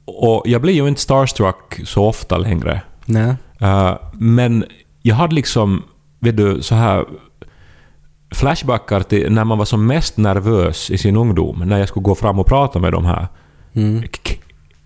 Och 0.06 0.42
jag 0.46 0.62
blir 0.62 0.72
ju 0.74 0.88
inte 0.88 1.00
starstruck 1.00 1.80
så 1.84 2.04
ofta 2.04 2.38
längre. 2.38 2.82
Nej. 3.04 3.34
Eh, 3.60 3.94
men 4.12 4.64
jag 5.02 5.16
hade 5.16 5.34
liksom, 5.34 5.82
vet 6.20 6.36
du, 6.36 6.62
så 6.62 6.74
här 6.74 7.04
flashbackar 8.34 9.00
till 9.00 9.32
när 9.32 9.44
man 9.44 9.58
var 9.58 9.64
som 9.64 9.86
mest 9.86 10.16
nervös 10.16 10.90
i 10.90 10.98
sin 10.98 11.16
ungdom, 11.16 11.62
när 11.66 11.78
jag 11.78 11.88
skulle 11.88 12.04
gå 12.04 12.14
fram 12.14 12.38
och 12.38 12.46
prata 12.46 12.78
med 12.78 12.92
de 12.92 13.04
här 13.04 13.28
Mm. 13.72 14.02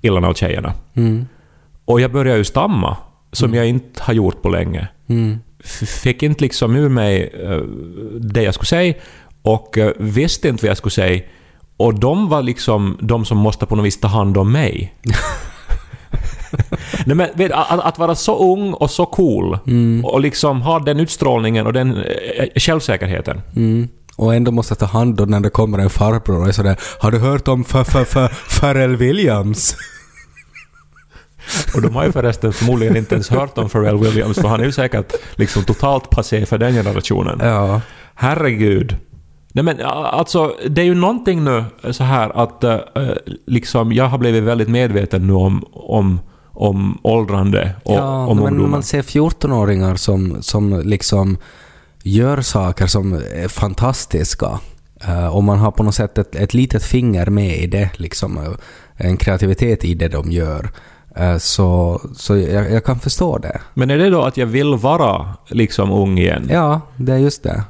killarna 0.00 0.28
och 0.28 0.36
tjejerna. 0.36 0.72
Mm. 0.94 1.26
Och 1.84 2.00
jag 2.00 2.12
började 2.12 2.38
ju 2.38 2.44
stamma, 2.44 2.96
som 3.32 3.54
jag 3.54 3.66
inte 3.68 4.02
har 4.02 4.14
gjort 4.14 4.42
på 4.42 4.48
länge. 4.48 4.88
Mm. 5.06 5.38
Fick 6.02 6.22
inte 6.22 6.44
liksom 6.44 6.76
ur 6.76 6.88
mig 6.88 7.32
eh, 7.42 7.58
det 8.20 8.42
jag 8.42 8.54
skulle 8.54 8.66
säga 8.66 8.94
och 9.42 9.78
eh, 9.78 9.92
visste 9.98 10.48
inte 10.48 10.64
vad 10.64 10.70
jag 10.70 10.76
skulle 10.76 10.92
säga. 10.92 11.22
Och 11.76 11.94
de 12.00 12.28
var 12.28 12.42
liksom 12.42 12.98
de 13.00 13.24
som 13.24 13.38
måste 13.38 13.66
på 13.66 13.76
något 13.76 13.84
vis 13.86 14.00
ta 14.00 14.08
hand 14.08 14.36
om 14.38 14.52
mig. 14.52 14.94
Nej, 17.06 17.16
men, 17.16 17.28
vet, 17.34 17.52
att, 17.52 17.80
att 17.80 17.98
vara 17.98 18.14
så 18.14 18.52
ung 18.52 18.72
och 18.72 18.90
så 18.90 19.06
cool 19.06 19.58
och 20.04 20.20
liksom 20.20 20.62
ha 20.62 20.78
den 20.78 21.00
utstrålningen 21.00 21.66
och 21.66 21.72
den 21.72 21.96
eh, 21.96 22.46
självsäkerheten. 22.56 23.40
Mm. 23.56 23.88
Och 24.16 24.34
ändå 24.34 24.50
måste 24.50 24.74
ta 24.74 24.86
hand 24.86 25.20
om 25.20 25.30
när 25.30 25.40
det 25.40 25.50
kommer 25.50 25.78
en 25.78 25.90
farbror 25.90 26.40
och 26.40 26.48
är 26.48 26.52
sådär 26.52 26.76
”Har 26.98 27.10
du 27.10 27.18
hört 27.18 27.48
om 27.48 27.60
F- 27.68 27.74
F- 27.94 28.16
F- 28.16 28.60
Pharrell 28.60 28.96
Williams?” 28.96 29.76
Och 31.74 31.82
de 31.82 31.94
har 31.94 32.04
ju 32.04 32.12
förresten 32.12 32.52
förmodligen 32.52 32.96
inte 32.96 33.14
ens 33.14 33.30
hört 33.30 33.58
om 33.58 33.68
Pharrell 33.68 33.98
Williams 33.98 34.36
för 34.36 34.48
han 34.48 34.60
är 34.60 34.64
ju 34.64 34.72
säkert 34.72 35.12
liksom 35.34 35.64
totalt 35.64 36.10
passé 36.10 36.46
för 36.46 36.58
den 36.58 36.72
generationen. 36.72 37.40
Ja. 37.42 37.80
Herregud. 38.14 38.96
Nej 39.52 39.64
men 39.64 39.80
alltså, 39.80 40.56
det 40.68 40.80
är 40.80 40.84
ju 40.84 40.94
någonting 40.94 41.44
nu 41.44 41.64
så 41.90 42.04
här 42.04 42.42
att 42.42 42.64
eh, 42.64 42.78
liksom 43.46 43.92
jag 43.92 44.04
har 44.04 44.18
blivit 44.18 44.42
väldigt 44.42 44.68
medveten 44.68 45.26
nu 45.26 45.32
om, 45.32 45.64
om, 45.72 46.20
om 46.50 46.98
åldrande 47.02 47.74
och 47.84 47.96
ja, 47.96 48.26
om 48.26 48.36
men 48.36 48.46
ungdomar. 48.46 48.70
man 48.70 48.82
ser 48.82 49.02
14-åringar 49.02 49.96
som, 49.96 50.42
som 50.42 50.80
liksom 50.84 51.38
gör 52.02 52.40
saker 52.40 52.86
som 52.86 53.12
är 53.12 53.48
fantastiska. 53.48 54.60
Eh, 55.04 55.36
och 55.36 55.44
man 55.44 55.58
har 55.58 55.70
på 55.70 55.82
något 55.82 55.94
sätt 55.94 56.18
ett, 56.18 56.34
ett 56.34 56.54
litet 56.54 56.84
finger 56.84 57.26
med 57.26 57.56
i 57.56 57.66
det, 57.66 57.90
liksom, 57.96 58.38
eh, 58.38 58.52
en 58.96 59.16
kreativitet 59.16 59.84
i 59.84 59.94
det 59.94 60.08
de 60.08 60.32
gör. 60.32 60.70
Eh, 61.16 61.36
så 61.38 62.00
så 62.16 62.36
jag, 62.36 62.72
jag 62.72 62.84
kan 62.84 62.98
förstå 62.98 63.38
det. 63.38 63.60
Men 63.74 63.90
är 63.90 63.98
det 63.98 64.10
då 64.10 64.22
att 64.22 64.36
jag 64.36 64.46
vill 64.46 64.74
vara 64.74 65.26
liksom 65.48 65.90
ung 65.90 66.18
igen? 66.18 66.48
Ja, 66.50 66.80
det 66.96 67.12
är 67.12 67.18
just 67.18 67.42
det. 67.42 67.64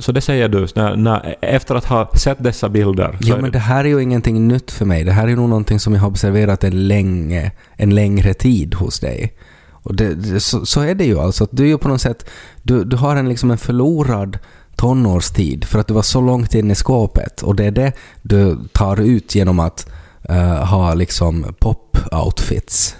Så 0.00 0.12
det 0.12 0.20
säger 0.20 0.48
du 0.48 0.66
när, 0.74 0.96
när, 0.96 1.36
efter 1.40 1.74
att 1.74 1.84
ha 1.84 2.10
sett 2.14 2.42
dessa 2.44 2.68
bilder? 2.68 3.18
Ja, 3.20 3.36
men 3.36 3.50
det- 3.50 3.58
här 3.58 3.84
är 3.84 3.88
ju 3.88 4.02
ingenting 4.02 4.48
nytt 4.48 4.70
för 4.70 4.84
mig. 4.84 5.04
Det 5.04 5.12
här 5.12 5.28
är 5.28 5.36
nog 5.36 5.48
någonting 5.48 5.80
som 5.80 5.94
jag 5.94 6.00
har 6.00 6.08
observerat 6.08 6.64
en, 6.64 6.88
länge, 6.88 7.52
en 7.76 7.94
längre 7.94 8.34
tid 8.34 8.74
hos 8.74 9.00
dig. 9.00 9.32
Och 9.70 9.96
det, 9.96 10.14
det, 10.14 10.40
så, 10.40 10.66
så 10.66 10.80
är 10.80 10.94
det 10.94 11.04
ju 11.04 11.18
alltså. 11.18 11.44
Att 11.44 11.50
du 11.52 11.62
är 11.62 11.68
ju 11.68 11.78
på 11.78 11.88
något 11.88 12.00
sätt... 12.00 12.30
Du, 12.62 12.84
du 12.84 12.96
har 12.96 13.16
en, 13.16 13.28
liksom 13.28 13.50
en 13.50 13.58
förlorad 13.58 14.38
tonårstid 14.76 15.64
för 15.64 15.78
att 15.78 15.86
du 15.86 15.94
var 15.94 16.02
så 16.02 16.20
långt 16.20 16.54
in 16.54 16.70
i 16.70 16.74
skåpet. 16.74 17.42
Och 17.42 17.56
det 17.56 17.64
är 17.64 17.70
det 17.70 17.92
du 18.22 18.58
tar 18.72 19.00
ut 19.00 19.34
genom 19.34 19.60
att 19.60 19.88
eh, 20.28 20.64
ha 20.66 20.94
liksom 20.94 21.54
pop-outfits. 21.60 22.94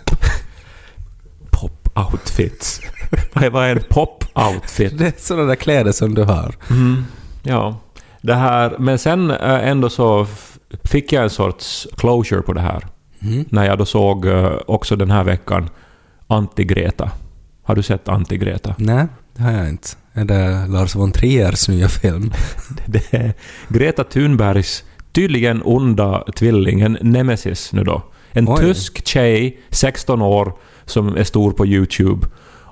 Pop-outfits. 1.50 2.80
Vad 3.32 3.44
är- 3.44 3.50
vad 3.50 3.64
är 3.64 3.70
en 3.76 3.78
pop-outfit? 3.88 4.98
Det 4.98 5.06
är 5.06 5.12
sådana 5.18 5.44
där 5.46 5.54
kläder 5.54 5.92
som 5.92 6.14
du 6.14 6.22
har. 6.24 6.54
Mm, 6.70 7.04
ja. 7.42 7.76
Det 8.22 8.34
här, 8.34 8.76
men 8.78 8.98
sen 8.98 9.30
eh, 9.30 9.68
ändå 9.68 9.90
så 9.90 10.26
fick 10.84 11.12
jag 11.12 11.22
en 11.24 11.30
sorts 11.30 11.86
closure 11.96 12.42
på 12.42 12.52
det 12.52 12.60
här. 12.60 12.86
Mm. 13.22 13.44
När 13.48 13.64
jag 13.64 13.78
då 13.78 13.84
såg 13.84 14.26
eh, 14.26 14.52
också 14.66 14.96
den 14.96 15.10
här 15.10 15.24
veckan 15.24 15.70
Anti-Greta. 16.26 17.10
Har 17.62 17.74
du 17.74 17.82
sett 17.82 18.08
Anti-Greta? 18.08 18.74
Nej, 18.78 19.06
det 19.36 19.42
har 19.42 19.52
jag 19.52 19.68
inte. 19.68 19.88
Är 20.12 20.24
det 20.24 20.66
Lars 20.68 20.94
von 20.96 21.12
Triers 21.12 21.68
nya 21.68 21.88
film? 21.88 22.32
Det 22.86 23.14
är 23.14 23.34
Greta 23.68 24.04
Thunbergs 24.04 24.84
tydligen 25.16 25.62
onda 25.64 26.24
tvilling, 26.36 26.80
en 26.80 26.98
nemesis 27.00 27.72
nu 27.72 27.84
då. 27.84 28.02
En 28.32 28.48
Oj. 28.48 28.56
tysk 28.60 29.06
tjej, 29.06 29.60
16 29.70 30.22
år, 30.22 30.52
som 30.84 31.16
är 31.16 31.24
stor 31.24 31.52
på 31.52 31.66
YouTube. 31.66 32.26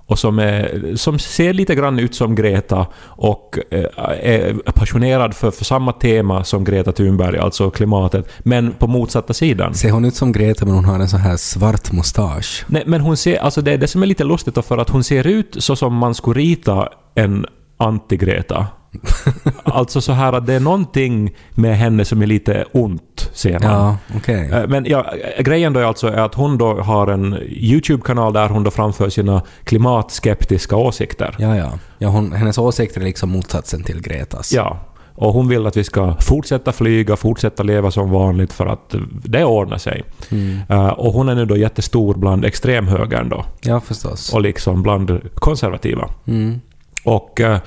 och 0.06 0.18
som, 0.18 0.38
är, 0.38 0.96
som 0.96 1.18
ser 1.18 1.52
lite 1.52 1.74
grann 1.74 1.98
ut 1.98 2.14
som 2.14 2.34
Greta 2.34 2.86
och 3.02 3.58
eh, 3.70 3.84
är 4.20 4.72
passionerad 4.72 5.34
för, 5.34 5.50
för 5.50 5.64
samma 5.64 5.92
tema 5.92 6.44
som 6.44 6.64
Greta 6.64 6.92
Thunberg, 6.92 7.38
alltså 7.38 7.70
klimatet, 7.70 8.28
men 8.38 8.72
på 8.72 8.86
motsatta 8.86 9.34
sidan. 9.34 9.74
Ser 9.74 9.90
hon 9.90 10.04
ut 10.04 10.14
som 10.14 10.32
Greta 10.32 10.64
men 10.64 10.74
hon 10.74 10.84
har 10.84 11.00
en 11.00 11.08
sån 11.08 11.20
här 11.20 11.36
svart 11.36 11.92
mustasch? 11.92 12.64
Nej, 12.68 12.82
men 12.86 13.00
hon 13.00 13.16
ser, 13.16 13.36
alltså 13.36 13.60
det 13.60 13.72
är 13.72 13.78
det 13.78 13.86
som 13.86 14.02
är 14.02 14.06
lite 14.06 14.24
lustigt 14.24 14.64
för 14.64 14.78
att 14.78 14.90
hon 14.90 15.04
ser 15.04 15.26
ut 15.26 15.56
så 15.58 15.76
som 15.76 15.94
man 15.94 16.14
skulle 16.14 16.40
rita 16.40 16.88
en 17.14 17.46
anti-Greta. 17.78 18.66
alltså 19.64 20.00
så 20.00 20.12
här 20.12 20.32
att 20.32 20.46
det 20.46 20.54
är 20.54 20.60
någonting 20.60 21.34
med 21.50 21.76
henne 21.76 22.04
som 22.04 22.22
är 22.22 22.26
lite 22.26 22.64
ont, 22.72 23.30
ser 23.32 23.58
man. 23.58 23.70
Ja, 23.70 23.96
okej. 24.16 24.50
Eh, 24.52 24.68
Men 24.68 24.84
ja, 24.84 25.06
grejen 25.38 25.72
då 25.72 25.80
är 25.80 25.84
alltså 25.84 26.08
att 26.08 26.34
hon 26.34 26.58
då 26.58 26.80
har 26.80 27.06
en 27.06 27.38
YouTube-kanal 27.48 28.32
där 28.32 28.48
hon 28.48 28.62
då 28.62 28.70
framför 28.70 29.08
sina 29.08 29.42
klimatskeptiska 29.64 30.76
åsikter. 30.76 31.34
Ja, 31.38 31.56
ja. 31.56 31.72
ja 31.98 32.08
hon, 32.08 32.32
hennes 32.32 32.58
åsikter 32.58 33.00
är 33.00 33.04
liksom 33.04 33.30
motsatsen 33.30 33.82
till 33.82 34.02
Gretas. 34.02 34.52
Ja. 34.52 34.80
Och 35.16 35.32
hon 35.32 35.48
vill 35.48 35.66
att 35.66 35.76
vi 35.76 35.84
ska 35.84 36.16
fortsätta 36.20 36.72
flyga, 36.72 37.16
fortsätta 37.16 37.62
leva 37.62 37.90
som 37.90 38.10
vanligt 38.10 38.52
för 38.52 38.66
att 38.66 38.94
det 39.24 39.44
ordnar 39.44 39.78
sig. 39.78 40.04
Mm. 40.30 40.58
Eh, 40.68 40.88
och 40.88 41.12
hon 41.12 41.28
är 41.28 41.34
nu 41.34 41.46
då 41.46 41.56
jättestor 41.56 42.14
bland 42.14 42.44
extremhögern 42.44 43.28
då. 43.28 43.44
Ja, 43.62 43.80
förstås. 43.80 44.32
Och 44.32 44.40
liksom 44.40 44.82
bland 44.82 45.20
konservativa. 45.34 46.08
Mm. 46.26 46.60
Och 47.04 47.40
eh, 47.40 47.58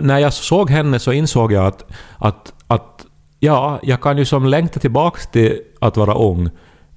när 0.00 0.18
jag 0.18 0.32
såg 0.32 0.70
henne 0.70 0.98
så 0.98 1.12
insåg 1.12 1.52
jag 1.52 1.66
att, 1.66 1.84
att, 2.18 2.52
att 2.66 3.04
ja, 3.40 3.78
jag 3.82 4.00
kan 4.00 4.18
ju 4.18 4.24
som 4.24 4.46
längta 4.46 4.80
tillbaks 4.80 5.26
till 5.26 5.60
att 5.80 5.96
vara 5.96 6.14
ung. 6.14 6.50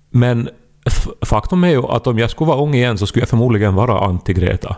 Men 0.09 0.49
faktum 1.25 1.63
är 1.63 1.69
ju 1.69 1.83
att 1.87 2.07
om 2.07 2.19
jag 2.19 2.29
skulle 2.29 2.47
vara 2.47 2.61
ung 2.61 2.73
igen 2.75 2.97
så 2.97 3.07
skulle 3.07 3.21
jag 3.21 3.29
förmodligen 3.29 3.75
vara 3.75 3.99
anti-Greta. 3.99 4.75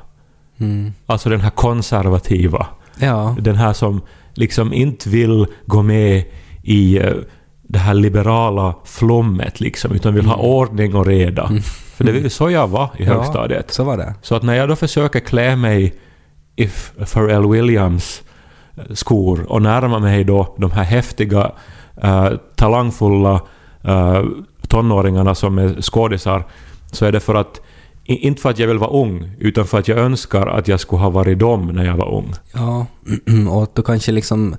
Mm. 0.59 0.93
Alltså 1.05 1.29
den 1.29 1.41
här 1.41 1.49
konservativa. 1.49 2.67
Ja. 2.99 3.35
Den 3.39 3.55
här 3.55 3.73
som 3.73 4.01
liksom 4.33 4.73
inte 4.73 5.09
vill 5.09 5.45
gå 5.65 5.81
med 5.81 6.23
i 6.63 6.97
eh, 6.97 7.13
det 7.63 7.79
här 7.79 7.93
liberala 7.93 8.75
flummet 8.85 9.59
liksom, 9.59 9.91
utan 9.91 10.13
vill 10.13 10.25
ha 10.25 10.35
ordning 10.35 10.95
och 10.95 11.05
reda. 11.05 11.47
För 11.95 12.03
det 12.03 12.11
var 12.11 12.19
ju 12.19 12.29
så 12.29 12.49
jag 12.51 12.67
var 12.67 12.89
i 12.97 13.03
Ja. 13.05 13.13
högstadiet. 13.13 13.73
Så 13.73 13.83
var 13.83 13.97
det. 13.97 14.13
Så 14.21 14.35
att 14.35 14.43
när 14.43 14.53
jag 14.55 14.69
då 14.69 14.75
försöker 14.75 15.19
klä 15.19 15.55
mig 15.55 15.93
If 16.57 16.91
Pharrell 17.13 17.51
Williams 17.51 18.23
eh, 18.75 18.83
skor 18.93 19.45
och 19.51 19.61
närma 19.61 19.99
mig 19.99 20.23
då 20.23 20.55
de 20.57 20.71
här 20.71 20.83
häftiga, 20.83 21.51
uh, 22.03 22.29
talangfulla 22.55 23.41
uh, 23.87 24.23
tonåringarna 24.67 25.35
som 25.35 25.57
är 25.57 25.81
skådisar, 25.81 26.43
så 26.91 27.05
är 27.05 27.11
det 27.11 27.19
för 27.19 27.35
att 27.35 27.61
inte 28.03 28.41
för 28.41 28.49
att 28.49 28.59
jag 28.59 28.67
vill 28.67 28.77
vara 28.77 28.91
ung, 28.91 29.31
utan 29.39 29.65
för 29.65 29.79
att 29.79 29.87
jag 29.87 29.97
önskar 29.97 30.47
att 30.47 30.67
jag 30.67 30.79
skulle 30.79 31.01
ha 31.01 31.09
varit 31.09 31.39
dem 31.39 31.67
när 31.67 31.85
jag 31.85 31.97
var 31.97 32.13
ung. 32.13 32.33
Ja, 32.53 32.85
och 33.49 33.63
att 33.63 33.75
du 33.75 33.81
kanske 33.81 34.11
liksom 34.11 34.55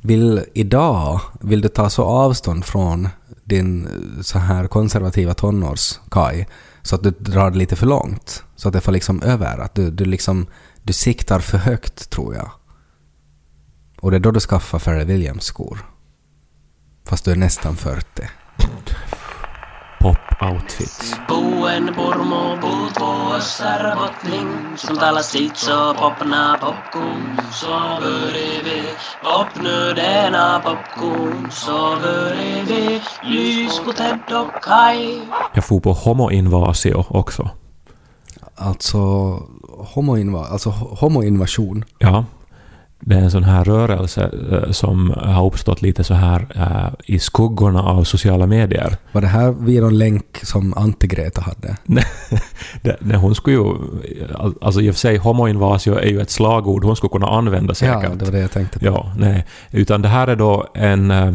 vill 0.00 0.40
idag, 0.54 1.20
vill 1.40 1.60
du 1.60 1.68
ta 1.68 1.90
så 1.90 2.04
avstånd 2.04 2.64
från 2.64 3.08
din 3.44 3.88
så 4.22 4.38
här 4.38 4.66
konservativa 4.66 5.34
tonårskaj 5.34 6.46
så 6.82 6.94
att 6.94 7.02
du 7.02 7.10
drar 7.10 7.50
det 7.50 7.58
lite 7.58 7.76
för 7.76 7.86
långt. 7.86 8.44
Så 8.56 8.68
att 8.68 8.74
det 8.74 8.80
får 8.80 8.92
liksom 8.92 9.22
över, 9.22 9.58
att 9.58 9.74
du, 9.74 9.90
du 9.90 10.04
liksom, 10.04 10.46
du 10.82 10.92
siktar 10.92 11.40
för 11.40 11.58
högt 11.58 12.10
tror 12.10 12.34
jag. 12.34 12.50
Och 14.00 14.10
det 14.10 14.16
är 14.16 14.20
då 14.20 14.30
du 14.30 14.40
skaffar 14.40 14.78
Pharrell 14.78 15.06
Williams 15.06 15.44
skor. 15.44 15.78
Fast 17.06 17.24
du 17.24 17.30
är 17.30 17.36
nästan 17.36 17.76
40. 17.76 18.04
Pop-outfits. 20.00 21.14
Sitso 25.22 25.94
popna 25.94 26.58
popnödena 29.22 30.62
lys 33.24 33.80
på 33.84 33.92
Ted 33.92 34.20
och 34.32 34.62
Kai 34.62 35.22
Jag 35.54 35.64
får 35.64 35.80
på 35.80 35.92
homoinvasio 35.92 37.04
också. 37.08 37.50
Alltså, 38.62 38.98
homoinva, 39.94 40.44
alltså 40.46 40.70
ho- 40.70 40.96
homoinvasion. 40.98 41.84
Ja. 41.98 42.24
Det 43.04 43.14
är 43.14 43.20
en 43.20 43.30
sån 43.30 43.44
här 43.44 43.64
rörelse 43.64 44.30
eh, 44.52 44.70
som 44.70 45.14
har 45.16 45.46
uppstått 45.46 45.82
lite 45.82 46.04
så 46.04 46.14
här 46.14 46.46
eh, 46.54 47.14
i 47.14 47.18
skuggorna 47.18 47.82
av 47.82 48.04
sociala 48.04 48.46
medier. 48.46 48.96
Var 49.12 49.20
det 49.20 49.26
här 49.26 49.50
via 49.50 49.80
någon 49.80 49.98
länk 49.98 50.38
som 50.42 50.74
Anti-Greta 50.74 51.40
hade? 51.40 51.76
nej, 53.00 53.16
hon 53.16 53.34
skulle 53.34 53.56
ju... 53.56 53.64
al- 54.34 54.54
Alltså 54.60 54.80
i 54.80 54.90
och 54.90 54.94
för 54.94 55.00
sig, 55.00 55.16
homoinvasio 55.16 55.94
är 55.94 56.06
ju 56.08 56.20
ett 56.20 56.30
slagord 56.30 56.84
hon 56.84 56.96
skulle 56.96 57.10
kunna 57.10 57.26
använda 57.28 57.74
säkert. 57.74 58.02
Ja, 58.02 58.08
det 58.14 58.24
var 58.24 58.32
det 58.32 58.38
jag 58.40 58.50
tänkte 58.50 58.78
på. 58.78 58.84
Ja, 58.84 59.12
nej. 59.16 59.46
Utan 59.70 60.02
det 60.02 60.08
här 60.08 60.28
är 60.28 60.36
då 60.36 60.66
en, 60.74 61.10
eh, 61.10 61.34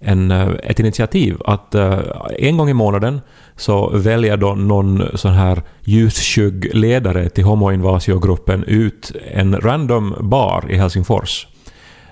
en, 0.00 0.30
ett 0.30 0.80
initiativ 0.80 1.36
att 1.44 1.74
en 2.38 2.56
gång 2.56 2.68
i 2.70 2.74
månaden 2.74 3.20
så 3.56 3.90
väljer 3.90 4.36
då 4.36 4.54
någon 4.54 5.02
sån 5.14 5.32
här 5.32 5.62
ljusskygg 5.80 6.74
ledare 6.74 7.28
till 7.28 7.44
homoinvasiogruppen 7.44 8.64
ut 8.64 9.12
en 9.32 9.60
random 9.60 10.14
bar 10.20 10.64
i 10.68 10.76
Helsingfors. 10.76 11.46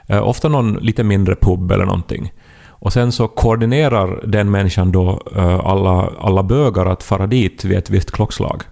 Eh, 0.06 0.28
Ofta 0.28 0.48
någon 0.48 0.72
lite 0.74 1.04
mindre 1.04 1.36
pub 1.36 1.72
eller 1.72 1.84
någonting. 1.84 2.32
Och 2.66 2.92
sen 2.92 3.12
så 3.12 3.28
koordinerar 3.28 4.20
den 4.26 4.50
människan 4.50 4.92
då 4.92 5.20
eh, 5.36 5.60
alla, 5.66 6.10
alla 6.20 6.42
bögar 6.42 6.86
att 6.86 7.02
fara 7.02 7.26
dit 7.26 7.64
vid 7.64 7.78
ett 7.78 7.90
visst 7.90 8.10
klockslag. 8.10 8.62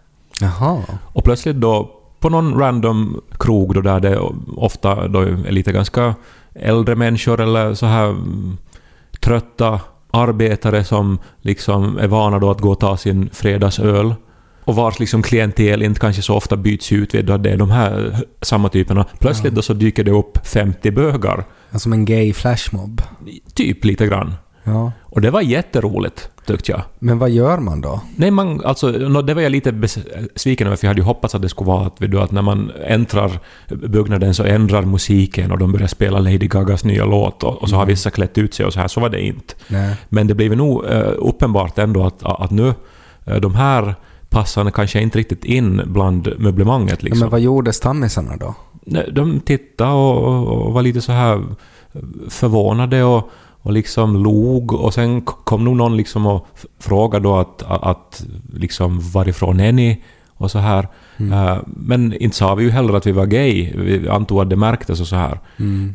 Jaha. 0.41 0.79
Och 1.03 1.25
plötsligt 1.25 1.57
då 1.57 1.91
på 2.21 2.29
någon 2.29 2.59
random 2.59 3.21
krog 3.39 3.75
då 3.75 3.81
där 3.81 4.01
det 4.01 4.19
ofta 4.57 5.09
då 5.09 5.21
är 5.21 5.51
lite 5.51 5.73
ganska 5.73 6.15
äldre 6.55 6.95
människor 6.95 7.41
eller 7.41 7.75
så 7.75 7.87
här 7.87 8.05
mm, 8.09 8.57
trötta 9.21 9.81
arbetare 10.13 10.85
som 10.85 11.19
liksom 11.41 11.99
är 11.99 12.09
vana 12.09 12.39
då 12.39 12.51
att 12.51 12.61
gå 12.61 12.71
och 12.71 12.81
ta 12.81 12.97
sin 12.97 13.31
fredagsöl 13.33 14.15
och 14.65 14.75
vars 14.75 14.99
liksom 14.99 15.23
klientel 15.23 15.83
inte 15.83 16.01
kanske 16.01 16.23
så 16.23 16.35
ofta 16.35 16.57
byts 16.57 16.93
ut 16.93 17.15
vid 17.15 17.31
att 17.31 17.43
det 17.43 17.51
är 17.51 17.57
de 17.57 17.71
här 17.71 18.17
samma 18.43 18.69
typerna. 18.69 19.07
Plötsligt 19.19 19.55
då 19.55 19.63
så 19.63 19.75
dyker 19.75 20.05
det 20.05 20.11
upp 20.11 20.47
50 20.47 20.91
bögar. 20.91 21.45
Som 21.71 21.93
en 21.93 22.05
gay 22.05 22.33
flashmob. 22.33 23.03
Typ 23.55 23.85
lite 23.85 24.07
grann. 24.07 24.35
Ja. 24.65 24.93
Och 25.03 25.21
det 25.21 25.31
var 25.31 25.41
jätteroligt, 25.41 26.29
tyckte 26.47 26.73
jag. 26.73 26.83
Men 26.99 27.19
vad 27.19 27.31
gör 27.31 27.59
man 27.59 27.81
då? 27.81 28.01
Nej, 28.17 28.31
man, 28.31 28.65
alltså, 28.65 28.91
nå, 28.91 29.23
det 29.23 29.35
var 29.35 29.43
jag 29.43 29.53
lite 29.53 29.73
besviken 29.73 30.67
över, 30.67 30.77
för 30.77 30.87
jag 30.87 30.91
hade 30.91 31.01
ju 31.01 31.05
hoppats 31.05 31.35
att 31.35 31.43
det 31.43 31.49
skulle 31.49 31.69
vara 31.69 31.87
att, 31.87 31.97
du, 31.99 32.21
att 32.21 32.31
när 32.31 32.43
man 32.43 32.73
äntrar 32.87 33.39
byggnaden 33.69 34.35
så 34.35 34.45
ändrar 34.45 34.83
musiken 34.83 35.53
och 35.53 35.59
de 35.59 35.73
börjar 35.73 35.87
spela 35.89 36.19
Lady 36.19 36.47
Gagas 36.49 36.85
nya 36.85 37.05
låt 37.05 37.43
och, 37.43 37.63
och 37.63 37.69
så 37.69 37.77
har 37.77 37.87
vissa 37.87 38.11
klätt 38.11 38.39
ut 38.39 38.55
sig 38.55 38.67
och 38.67 38.73
så 38.73 38.81
här. 38.81 38.89
Så 38.89 39.01
var 39.01 39.09
det 39.09 39.21
inte. 39.21 39.55
Nej. 39.69 39.97
Men 40.09 40.27
det 40.27 40.35
blev 40.35 40.57
nog 40.57 40.85
eh, 40.85 41.13
uppenbart 41.19 41.79
ändå 41.79 42.05
att, 42.07 42.23
att 42.23 42.51
nu, 42.51 42.75
eh, 43.25 43.37
de 43.37 43.55
här 43.55 43.95
passarna 44.29 44.71
kanske 44.71 45.01
inte 45.01 45.19
riktigt 45.19 45.45
in 45.45 45.83
bland 45.87 46.33
möblemanget. 46.39 46.99
Ja, 47.01 47.05
Liksom. 47.05 47.21
men 47.21 47.31
vad 47.31 47.41
gjorde 47.41 47.73
stammisarna 47.73 48.37
då? 48.37 48.55
De 49.13 49.41
tittade 49.41 49.91
och, 49.93 50.25
och, 50.25 50.67
och 50.67 50.73
var 50.73 50.83
lite 50.83 51.01
så 51.01 51.13
här 51.13 51.43
förvånade 52.29 53.05
och, 53.05 53.31
och 53.63 53.73
liksom 53.73 54.17
log 54.17 54.73
och 54.73 54.95
sen 54.95 55.21
kom 55.23 55.65
nog 55.65 55.77
någon 55.77 55.97
liksom 55.97 56.27
och 56.27 56.47
frågade 56.79 57.25
då 57.25 57.35
att, 57.37 57.63
att, 57.63 57.83
att 57.83 58.25
liksom 58.55 59.01
varifrån 59.01 59.61
är 59.61 59.73
ni? 59.73 60.03
Och 60.35 60.51
så 60.51 60.59
här. 60.59 60.89
Eh, 61.33 61.57
men 61.67 62.13
inte 62.13 62.37
sa 62.37 62.55
vi 62.55 62.65
ju 62.65 62.71
heller 62.71 62.95
att 62.95 63.07
vi 63.07 63.13
var 63.13 63.27
gay. 63.27 63.73
Vi 63.77 64.09
antog 64.09 64.41
att 64.41 64.51
det 64.51 64.57
märktes 64.57 65.01
och 65.01 65.07
så 65.07 65.17
här. 65.17 65.41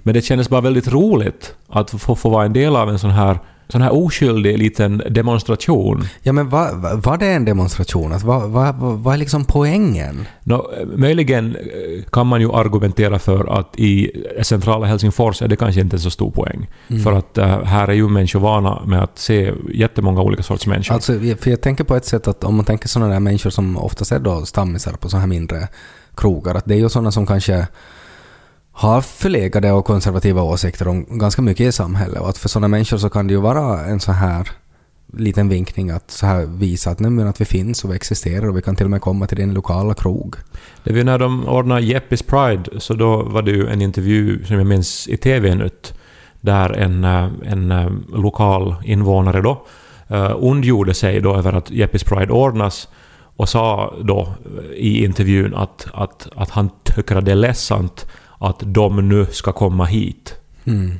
Men 0.03 0.13
det 0.13 0.21
kändes 0.21 0.49
bara 0.49 0.61
väldigt 0.61 0.87
roligt 0.87 1.55
att 1.69 1.89
få, 1.89 2.15
få 2.15 2.29
vara 2.29 2.45
en 2.45 2.53
del 2.53 2.75
av 2.75 2.89
en 2.89 2.99
sån 2.99 3.11
här, 3.11 3.39
sån 3.69 3.81
här 3.81 3.93
oskyldig 3.93 4.57
liten 4.57 5.03
demonstration. 5.09 6.03
Ja, 6.21 6.33
men 6.33 6.49
vad 6.49 6.75
va, 6.75 6.95
var 6.95 7.17
det 7.17 7.27
en 7.27 7.45
demonstration? 7.45 8.13
Alltså, 8.13 8.27
vad 8.27 8.49
va, 8.49 8.71
va, 8.71 9.13
är 9.13 9.17
liksom 9.17 9.45
poängen? 9.45 10.27
Nå, 10.43 10.71
möjligen 10.95 11.55
eh, 11.55 12.03
kan 12.11 12.27
man 12.27 12.41
ju 12.41 12.51
argumentera 12.51 13.19
för 13.19 13.59
att 13.59 13.79
i 13.79 14.11
centrala 14.41 14.85
Helsingfors 14.85 15.41
är 15.41 15.47
det 15.47 15.55
kanske 15.55 15.81
inte 15.81 15.99
så 15.99 16.09
stor 16.09 16.31
poäng. 16.31 16.67
För 17.03 17.13
att 17.13 17.37
eh, 17.37 17.63
här 17.63 17.87
är 17.87 17.93
ju 17.93 18.07
människor 18.07 18.39
vana 18.39 18.81
med 18.85 19.03
att 19.03 19.19
se 19.19 19.53
jättemånga 19.73 20.21
olika 20.21 20.43
sorts 20.43 20.67
människor. 20.67 20.93
Alltså, 20.93 21.13
för 21.19 21.49
jag 21.49 21.61
tänker 21.61 21.83
på 21.83 21.95
ett 21.95 22.05
sätt 22.05 22.27
att 22.27 22.43
om 22.43 22.55
man 22.55 22.65
tänker 22.65 22.87
sådana 22.87 23.13
där 23.13 23.19
människor 23.19 23.49
som 23.49 23.77
oftast 23.77 24.11
är 24.11 24.19
då 24.19 24.45
stammisar 24.45 24.93
på 24.93 25.09
så 25.09 25.17
här 25.17 25.27
mindre 25.27 25.67
krogar, 26.15 26.55
att 26.55 26.65
det 26.65 26.73
är 26.73 26.79
ju 26.79 26.89
sådana 26.89 27.11
som 27.11 27.25
kanske 27.25 27.67
har 28.77 29.01
förlegade 29.01 29.71
och 29.71 29.85
konservativa 29.85 30.41
åsikter 30.41 30.87
om 30.87 31.05
ganska 31.09 31.41
mycket 31.41 31.67
i 31.67 31.71
samhället 31.71 32.19
och 32.19 32.29
att 32.29 32.37
för 32.37 32.49
sådana 32.49 32.67
människor 32.67 32.97
så 32.97 33.09
kan 33.09 33.27
det 33.27 33.33
ju 33.33 33.39
vara 33.39 33.85
en 33.85 33.99
så 33.99 34.11
här 34.11 34.49
liten 35.13 35.49
vinkning 35.49 35.89
att 35.89 36.11
så 36.11 36.25
här 36.25 36.45
visa 36.45 36.89
att, 36.89 36.99
nej, 36.99 37.11
men 37.11 37.27
att 37.27 37.41
vi 37.41 37.45
finns 37.45 37.83
och 37.83 37.91
vi 37.91 37.95
existerar 37.95 38.49
och 38.49 38.57
vi 38.57 38.61
kan 38.61 38.75
till 38.75 38.85
och 38.85 38.89
med 38.89 39.01
komma 39.01 39.27
till 39.27 39.37
din 39.37 39.53
lokala 39.53 39.93
krog. 39.93 40.35
Det 40.83 40.91
var 40.91 40.97
ju 40.97 41.03
när 41.03 41.19
de 41.19 41.47
ordnade 41.47 41.81
Jeppis 41.81 42.23
Pride, 42.23 42.79
så 42.79 42.93
då 42.93 43.23
var 43.23 43.41
det 43.41 43.51
ju 43.51 43.67
en 43.67 43.81
intervju 43.81 44.45
som 44.45 44.57
jag 44.57 44.67
minns 44.67 45.07
i 45.07 45.17
TV-nytt, 45.17 45.93
där 46.41 46.69
en, 46.69 47.03
eh, 47.03 47.29
en 47.45 47.71
eh, 47.71 47.91
lokal 48.13 48.75
invånare 48.83 49.41
då 49.41 49.65
eh, 50.07 50.35
ondgjorde 50.35 50.93
sig 50.93 51.21
då 51.21 51.35
över 51.35 51.53
att 51.53 51.71
Jeppis 51.71 52.03
Pride 52.03 52.33
ordnas 52.33 52.87
och 53.37 53.49
sa 53.49 53.93
då 54.01 54.33
i 54.75 55.05
intervjun 55.05 55.55
att, 55.55 55.87
att, 55.93 56.27
att 56.35 56.49
han 56.49 56.69
tycker 56.83 57.15
att 57.15 57.25
det 57.25 57.31
är 57.31 57.35
ledsamt 57.35 58.05
att 58.39 58.59
de 58.65 59.09
nu 59.09 59.25
ska 59.31 59.51
komma 59.51 59.85
hit. 59.85 60.35
Mm. 60.65 60.91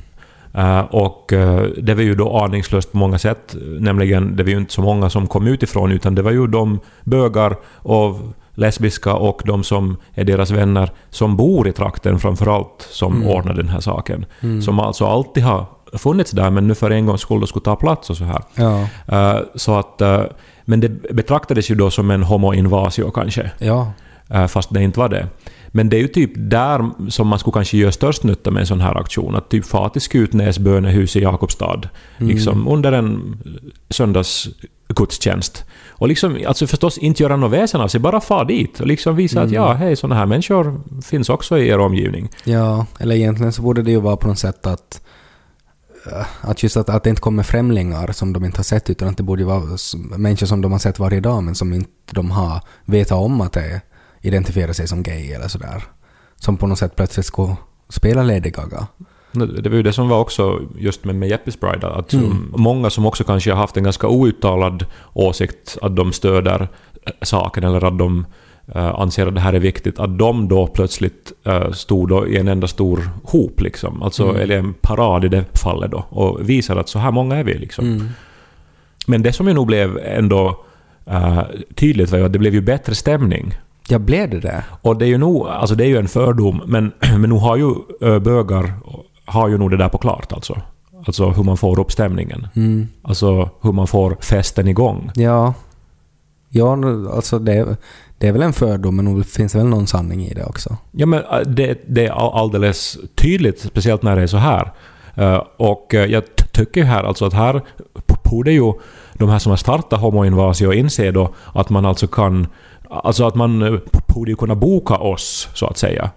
Eh, 0.54 0.80
och 0.80 1.34
eh, 1.34 1.62
det 1.78 1.94
var 1.94 2.02
ju 2.04 2.16
då 2.16 2.38
aningslöst 2.38 2.92
på 2.92 2.98
många 2.98 3.18
sätt. 3.20 3.56
Nämligen, 3.80 4.36
det 4.36 4.44
var 4.44 4.50
ju 4.50 4.58
inte 4.58 4.74
så 4.74 4.82
många 4.82 5.10
som 5.10 5.28
kom 5.28 5.48
utifrån 5.48 5.92
utan 5.92 6.16
det 6.16 6.22
var 6.22 6.32
ju 6.32 6.48
de 6.48 6.80
bögar 7.04 7.56
och 7.76 8.16
lesbiska 8.54 9.14
och 9.14 9.42
de 9.46 9.64
som 9.64 9.98
är 10.14 10.24
deras 10.24 10.52
vänner 10.52 10.92
som 11.10 11.38
bor 11.38 11.68
i 11.68 11.72
trakten 11.72 12.20
framförallt 12.20 12.88
som 12.92 13.16
Mm. 13.16 13.28
ordnar 13.28 13.54
den 13.54 13.70
här 13.70 13.80
saken. 13.80 14.26
Som 14.66 14.80
alltså 14.80 15.06
alltid 15.06 15.44
har 15.44 15.66
funnits 15.94 16.32
där 16.32 16.50
men 16.50 16.68
nu 16.68 16.76
för 16.76 16.92
en 16.92 17.06
gångs 17.06 17.22
skull 17.22 17.48
skulle 17.48 17.64
ta 17.64 17.76
plats 17.76 18.10
och 18.10 18.18
så 18.18 18.24
här. 18.24 18.42
Ja. 18.56 18.88
Eh, 19.08 19.40
så 19.56 19.76
att, 19.80 20.02
men 20.66 20.80
det 20.80 20.90
betraktades 21.14 21.72
ju 21.72 21.76
då 21.76 21.90
som 21.92 22.12
en 22.12 22.24
homo-invasio 22.24 23.12
kanske, 23.12 23.52
Ja. 23.60 23.92
fast 24.48 24.74
det 24.74 24.84
inte 24.84 25.00
var 25.00 25.10
det. 25.10 25.28
Men 25.78 25.90
det 25.90 25.98
är 25.98 26.02
ju 26.02 26.08
typ 26.08 26.32
där 26.36 26.92
som 27.10 27.28
man 27.28 27.40
skulle 27.40 27.54
kanske 27.54 27.78
göra 27.78 27.92
störst 27.92 28.24
nytta 28.24 28.52
med 28.52 28.62
en 28.62 28.68
sån 28.68 28.82
här 28.82 28.96
aktion. 28.96 29.36
Att 29.36 29.50
typ 29.50 29.66
fara 29.66 29.90
till 29.90 30.02
Skutnäs 30.02 30.60
bönehus 30.60 31.16
i 31.16 31.22
Jakobstad 31.22 31.82
liksom 32.18 32.68
under 32.68 32.92
en 32.92 33.38
söndagsgudstjänst. 33.90 35.66
Och 35.90 36.08
liksom, 36.08 36.38
alltså 36.48 36.68
förstås 36.68 36.98
inte 36.98 37.24
göra 37.24 37.36
något 37.36 37.52
väsen 37.52 37.82
av 37.82 37.88
sig, 37.88 38.00
bara 38.00 38.22
fara 38.22 38.44
dit 38.44 38.80
och 38.80 38.88
liksom 38.88 39.16
visa 39.16 39.42
att 39.42 39.52
ja, 39.52 39.74
hej, 39.74 39.96
såna 39.96 40.16
här 40.16 40.26
människor 40.26 40.82
finns 41.02 41.30
också 41.30 41.58
i 41.58 41.68
er 41.68 41.80
omgivning. 41.80 42.30
Ja, 42.44 42.86
eller 43.00 43.16
egentligen 43.16 43.54
så 43.54 43.62
borde 43.62 43.82
det 43.82 43.92
ju 43.92 44.00
vara 44.00 44.18
på 44.18 44.28
något 44.28 44.40
sätt 44.40 44.68
att 44.68 45.02
eh, 46.12 46.26
att 46.42 46.64
just 46.64 46.78
att, 46.78 46.90
att 46.90 47.04
det 47.04 47.10
inte 47.10 47.22
kommer 47.22 47.44
främlingar 47.44 48.12
som 48.12 48.34
de 48.34 48.46
inte 48.46 48.58
har 48.58 48.64
sett 48.64 48.90
utan 48.90 49.08
att 49.08 49.18
det 49.18 49.24
borde 49.24 49.46
vara 49.46 49.78
människor 50.18 50.48
som 50.48 50.62
de 50.62 50.72
har 50.72 50.80
sett 50.80 51.00
varje 51.00 51.20
dag 51.20 51.44
men 51.44 51.56
som 51.56 51.74
inte 51.74 51.90
de 52.12 52.32
har 52.32 52.62
vetat 52.86 53.18
om 53.18 53.42
att 53.42 53.54
det 53.54 53.82
identifierar 54.22 54.74
sig 54.74 54.88
som 54.88 55.04
gay 55.04 55.32
eller 55.32 55.48
sådär. 55.48 55.84
Som 56.36 56.58
på 56.58 56.68
något 56.68 56.80
sätt 56.80 56.96
plötsligt 56.96 57.26
skulle 57.26 57.56
spela 57.90 58.24
Lady 58.24 58.50
Gaga. 58.50 58.88
Det 59.32 59.70
var 59.70 59.76
ju 59.76 59.84
det 59.84 59.94
som 59.94 60.10
var 60.10 60.20
också 60.20 60.62
just 60.78 61.06
med, 61.06 61.16
med 61.16 61.30
Jeppes 61.30 61.60
Bride, 61.60 61.88
att 61.88 62.12
som, 62.12 62.54
många 62.58 62.90
som 62.90 63.06
också 63.06 63.24
kanske 63.24 63.52
har 63.52 63.58
haft 63.58 63.78
en 63.78 63.84
ganska 63.84 64.08
outtalad 64.08 64.86
åsikt 65.14 65.78
att 65.82 65.96
de 65.96 66.14
stöder 66.14 66.68
eh, 67.06 67.12
saken 67.22 67.64
eller 67.64 67.84
att 67.84 67.98
de 67.98 68.26
eh, 68.76 69.00
anser 69.00 69.28
att 69.28 69.36
det 69.36 69.42
här 69.42 69.54
är 69.54 69.60
viktigt, 69.60 70.00
att 70.00 70.18
de 70.18 70.48
då 70.48 70.68
plötsligt 70.68 71.32
eh, 71.44 71.72
stod 71.72 72.10
då 72.10 72.28
i 72.28 72.38
en 72.38 72.48
enda 72.48 72.68
stor 72.68 73.10
hop 73.24 73.62
liksom, 73.62 74.04
alltså, 74.04 74.38
eller 74.38 74.58
en 74.58 74.74
parad 74.74 75.26
i 75.26 75.28
det 75.28 75.46
fallet 75.58 75.92
då, 75.92 76.06
och 76.10 76.50
visade 76.50 76.80
att 76.80 76.90
så 76.90 77.00
här 77.00 77.12
många 77.12 77.36
är 77.36 77.44
vi 77.44 77.54
liksom. 77.54 78.10
Men 79.08 79.24
det 79.24 79.34
som 79.34 79.48
ju 79.48 79.54
nog 79.54 79.68
blev 79.68 79.98
ändå 79.98 80.64
eh, 81.06 81.42
tydligt 81.76 82.12
var 82.12 82.20
ju 82.20 82.26
att 82.26 82.34
det 82.34 82.40
blev 82.40 82.54
ju 82.54 82.62
bättre 82.62 82.96
stämning 82.96 83.56
Ja, 83.90 84.00
blev 84.00 84.30
det 84.30 84.40
det? 84.40 84.64
och 84.82 84.98
det 84.98 85.06
är 85.06 85.10
ju 85.10 85.18
nog, 85.18 85.48
alltså 85.48 85.76
det 85.76 85.84
är 85.84 85.88
ju 85.88 85.98
en 85.98 86.08
fördom, 86.08 86.62
men, 86.66 86.92
men 87.20 87.30
nu 87.30 87.36
har 87.36 87.56
ju 87.56 87.74
bögar 88.20 88.74
har 89.28 89.48
ju 89.48 89.58
nog 89.58 89.72
det 89.72 89.78
där 89.78 89.90
på 89.90 89.98
klart 89.98 90.34
alltså. 90.34 90.62
Alltså 91.06 91.30
hur 91.30 91.44
man 91.44 91.58
får 91.58 91.80
upp 91.80 91.92
stämningen. 91.92 92.48
Mm. 92.56 92.88
Alltså 93.02 93.50
hur 93.62 93.72
man 93.72 93.88
får 93.88 94.18
festen 94.22 94.68
igång. 94.68 95.12
Ja. 95.16 95.54
Ja, 96.50 96.78
alltså 97.16 97.40
det, 97.40 97.78
det 98.18 98.28
är 98.28 98.32
väl 98.32 98.42
en 98.42 98.54
fördom 98.54 98.96
men 98.96 99.06
nog 99.06 99.26
finns 99.26 99.52
det 99.52 99.58
väl 99.58 99.68
någon 99.68 99.88
sanning 99.88 100.26
i 100.26 100.34
det 100.34 100.44
också. 100.46 100.78
Ja 100.92 101.06
men 101.06 101.24
äh, 101.24 101.40
det, 101.40 101.82
det 101.88 102.08
är 102.08 102.12
all- 102.12 102.40
alldeles 102.40 102.98
tydligt, 103.16 103.60
speciellt 103.60 104.04
när 104.04 104.16
det 104.16 104.22
är 104.22 104.28
så 104.28 104.38
här. 104.38 104.72
Och 105.58 105.94
jag 105.94 106.24
tycker 106.52 106.82
ju 106.82 106.88
här 106.88 107.04
alltså 107.04 107.26
att 107.26 107.34
här 107.34 107.62
borde 108.30 108.52
ju 108.52 108.74
de 109.14 109.30
här 109.30 109.40
som 109.40 109.50
har 109.50 109.58
startat 109.58 110.00
Homo 110.02 110.26
Invasio 110.26 110.74
inse 110.74 111.12
då 111.12 111.34
att 111.54 111.70
man 111.70 111.86
alltså 111.86 112.08
kan... 112.08 112.48
Alltså 112.90 113.28
att 113.28 113.36
man 113.36 113.62
eh, 113.62 113.80
borde 114.08 114.36
kunna 114.36 114.56
boka 114.56 114.94
oss, 114.96 115.50
så 115.54 115.66
att 115.68 115.78
säga. 115.78 116.12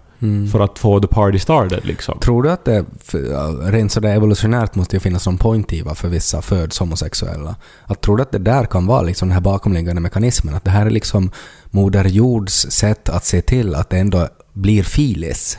För 0.51 0.59
att 0.59 0.79
få 0.79 0.99
the 0.99 1.07
party 1.07 1.39
started 1.39 1.85
liksom. 1.85 2.19
Tror 2.19 2.43
du 2.43 2.51
att 2.51 2.65
det, 2.65 2.85
för- 2.99 3.71
rent 3.71 3.91
sådär 3.91 4.15
evolutionärt 4.15 4.75
måste 4.75 4.95
ju 4.95 4.99
finnas 4.99 5.25
någon 5.25 5.37
point 5.37 5.73
i 5.73 5.81
varför 5.81 6.07
vissa 6.07 6.41
föds 6.41 6.79
homosexuella? 6.79 7.55
Att 7.85 8.01
tror 8.01 8.17
du 8.17 8.23
att 8.23 8.31
det 8.31 8.37
där 8.39 8.65
kan 8.65 8.85
vara 8.87 9.01
liksom 9.01 9.27
den 9.27 9.33
här 9.33 9.41
bakomliggande 9.41 10.01
mekanismen? 10.01 10.55
Att 10.55 10.63
det 10.63 10.71
här 10.71 10.85
är 10.85 10.89
liksom 10.89 11.31
Moder 11.71 12.05
Jords 12.05 12.53
sätt 12.69 13.09
att 13.09 13.25
se 13.25 13.41
till 13.41 13.75
att 13.75 13.89
det 13.89 13.97
ändå 13.97 14.27
blir 14.53 14.83
filis? 14.83 15.57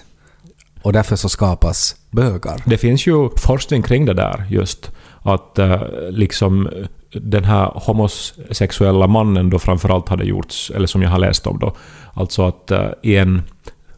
Och 0.83 0.92
därför 0.92 1.16
så 1.16 1.28
skapas 1.28 1.97
bögar? 2.11 2.63
Det 2.67 2.78
finns 2.78 3.06
ju 3.06 3.28
forskning 3.36 3.82
kring 3.82 4.04
det 4.06 4.15
där 4.15 4.45
just. 4.50 4.91
Att 5.23 5.58
eh, 5.58 5.82
liksom 6.10 6.69
den 7.14 7.44
här 7.44 7.70
homosexuella 7.75 9.06
mannen 9.06 9.50
då 9.50 9.58
framförallt 9.58 10.08
hade 10.08 10.25
gjorts, 10.25 10.72
eller 10.75 10.86
som 10.86 11.02
jag 11.02 11.10
har 11.10 11.18
läst 11.18 11.46
om 11.46 11.58
då. 11.58 11.72
Alltså 12.14 12.42
att 12.42 12.70
eh, 12.70 12.86
i 13.02 13.16
en 13.16 13.42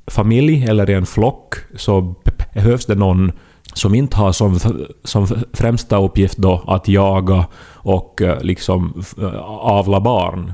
familj 0.07 0.65
eller 0.69 0.91
i 0.91 0.95
en 0.95 1.07
flock 1.07 1.55
så 1.77 2.01
be- 2.01 2.33
behövs 2.55 2.87
det 2.87 2.95
någon 2.95 3.33
som 3.75 3.95
inte 3.95 4.17
har 4.17 4.33
som, 4.33 4.59
som 5.05 5.27
främsta 5.53 5.99
uppgift 5.99 6.39
då 6.39 6.63
att 6.67 6.89
jaga 6.89 7.47
och 7.73 8.23
eh, 8.23 8.41
liksom 8.43 9.03
avla 9.47 10.01
barn. 10.01 10.53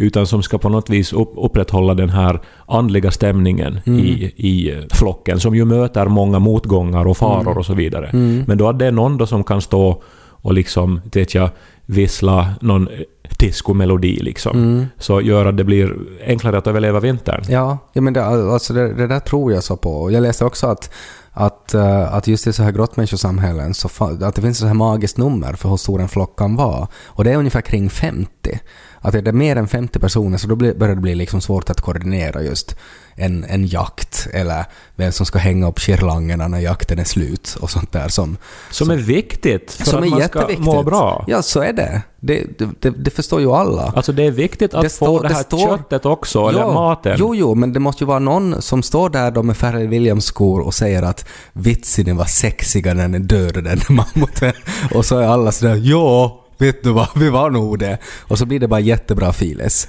Utan 0.00 0.26
som 0.26 0.42
ska 0.42 0.58
på 0.58 0.68
något 0.68 0.90
vis 0.90 1.12
upp, 1.12 1.32
upprätthålla 1.36 1.94
den 1.94 2.10
här 2.10 2.40
andliga 2.66 3.10
stämningen 3.10 3.80
i, 3.84 4.32
i 4.36 4.70
eh, 4.70 4.78
flocken. 4.90 5.40
Som 5.40 5.54
ju 5.54 5.64
möter 5.64 6.06
många 6.06 6.38
motgångar 6.38 7.06
och 7.06 7.16
faror 7.16 7.58
och 7.58 7.66
så 7.66 7.74
vidare. 7.74 8.10
Men 8.46 8.58
då 8.58 8.68
att 8.68 8.78
det 8.78 8.86
är 8.86 8.92
någon 8.92 9.16
då 9.16 9.26
som 9.26 9.44
kan 9.44 9.60
stå 9.60 10.02
och 10.44 10.54
liksom, 10.54 11.00
vet 11.12 11.34
jag, 11.34 11.50
vissla 11.86 12.54
någon 12.60 12.88
eh, 12.88 12.94
discomelodi 13.38 14.18
liksom. 14.22 14.86
Så 14.98 15.20
gör 15.20 15.46
att 15.46 15.56
det 15.56 15.64
blir 15.64 15.96
enklare 16.26 16.58
att 16.58 16.66
överleva 16.66 17.00
vintern. 17.00 17.44
Ja, 17.48 17.78
ja 17.92 18.00
men 18.00 18.12
det, 18.12 18.24
alltså 18.24 18.72
det, 18.72 18.94
det 18.94 19.06
där 19.06 19.20
tror 19.20 19.52
jag 19.52 19.64
så 19.64 19.76
på. 19.76 20.10
Jag 20.10 20.22
läste 20.22 20.44
också 20.44 20.66
att, 20.66 20.90
att, 21.32 21.74
eh, 21.74 22.14
att 22.14 22.26
just 22.26 22.46
i 22.46 22.52
så 22.52 22.62
här 22.62 22.72
grottmänniskosamhällen 22.72 23.74
så 23.74 23.88
att 24.20 24.34
det 24.34 24.42
finns 24.42 24.56
ett 24.56 24.60
så 24.60 24.66
här 24.66 24.74
magiskt 24.74 25.18
nummer 25.18 25.52
för 25.52 25.68
hur 25.68 25.76
stor 25.76 26.00
en 26.00 26.08
flock 26.08 26.38
kan 26.38 26.56
vara. 26.56 26.88
Och 27.04 27.24
det 27.24 27.32
är 27.32 27.36
ungefär 27.36 27.60
kring 27.60 27.90
50. 27.90 28.60
Att 29.04 29.14
är 29.14 29.22
det 29.22 29.32
mer 29.32 29.56
än 29.56 29.68
50 29.68 29.98
personer 29.98 30.38
så 30.38 30.46
då 30.46 30.56
börjar 30.56 30.94
det 30.94 31.00
bli 31.00 31.14
liksom 31.14 31.40
svårt 31.40 31.70
att 31.70 31.80
koordinera 31.80 32.42
just 32.42 32.76
en, 33.14 33.44
en 33.44 33.66
jakt 33.66 34.28
eller 34.32 34.64
vem 34.96 35.12
som 35.12 35.26
ska 35.26 35.38
hänga 35.38 35.68
upp 35.68 35.80
girlangerna 35.80 36.48
när 36.48 36.58
jakten 36.58 36.98
är 36.98 37.04
slut 37.04 37.56
och 37.60 37.70
sånt 37.70 37.92
där 37.92 38.08
som, 38.08 38.36
Som 38.70 38.90
är 38.90 38.96
viktigt 38.96 39.72
för 39.72 39.84
som 39.84 39.98
att 39.98 40.06
är 40.06 40.10
man 40.10 40.22
ska 40.22 40.48
må 40.58 40.82
bra. 40.82 41.24
Ja, 41.26 41.42
så 41.42 41.60
är 41.60 41.72
det. 41.72 42.02
Det, 42.20 42.58
det, 42.80 42.90
det, 42.90 43.10
förstår 43.10 43.40
ju 43.40 43.50
alla. 43.52 43.92
Alltså 43.96 44.12
det 44.12 44.22
är 44.26 44.30
viktigt 44.30 44.74
att 44.74 44.82
Det 44.82 44.88
få 44.88 45.22
det 45.22 45.28
det 45.28 45.34
här 45.34 45.42
står- 45.42 45.76
köttet 45.76 46.06
också, 46.06 46.48
eller 46.48 46.72
maten. 46.72 47.16
Jo, 47.18 47.34
jo, 47.34 47.54
men 47.54 47.72
det 47.72 47.80
måste 47.80 48.04
ju 48.04 48.08
vara 48.08 48.18
någon 48.18 48.62
som 48.62 48.82
står 48.82 49.10
där 49.10 49.30
då 49.30 49.42
med 49.42 49.58
Pharrell 49.58 49.88
Williams-skor 49.88 50.60
och 50.60 50.74
säger 50.74 51.02
att 51.02 51.28
vitsen 51.52 52.16
var 52.16 52.24
sexiga 52.24 52.94
när 52.94 53.08
den 53.08 53.26
dödade 53.26 53.60
den 53.60 53.80
mammuten. 53.96 54.52
Och 54.94 55.04
så 55.04 55.18
är 55.18 55.26
alla 55.26 55.52
sådär 55.52 55.80
ja, 55.82 56.41
vet 56.62 56.82
du 56.82 56.92
vad, 56.92 57.08
vi 57.16 57.30
var 57.30 57.50
nog 57.50 57.78
det. 57.78 57.98
Och 58.20 58.38
så 58.38 58.46
blir 58.46 58.60
det 58.60 58.68
bara 58.68 58.80
jättebra 58.80 59.32
files. 59.32 59.88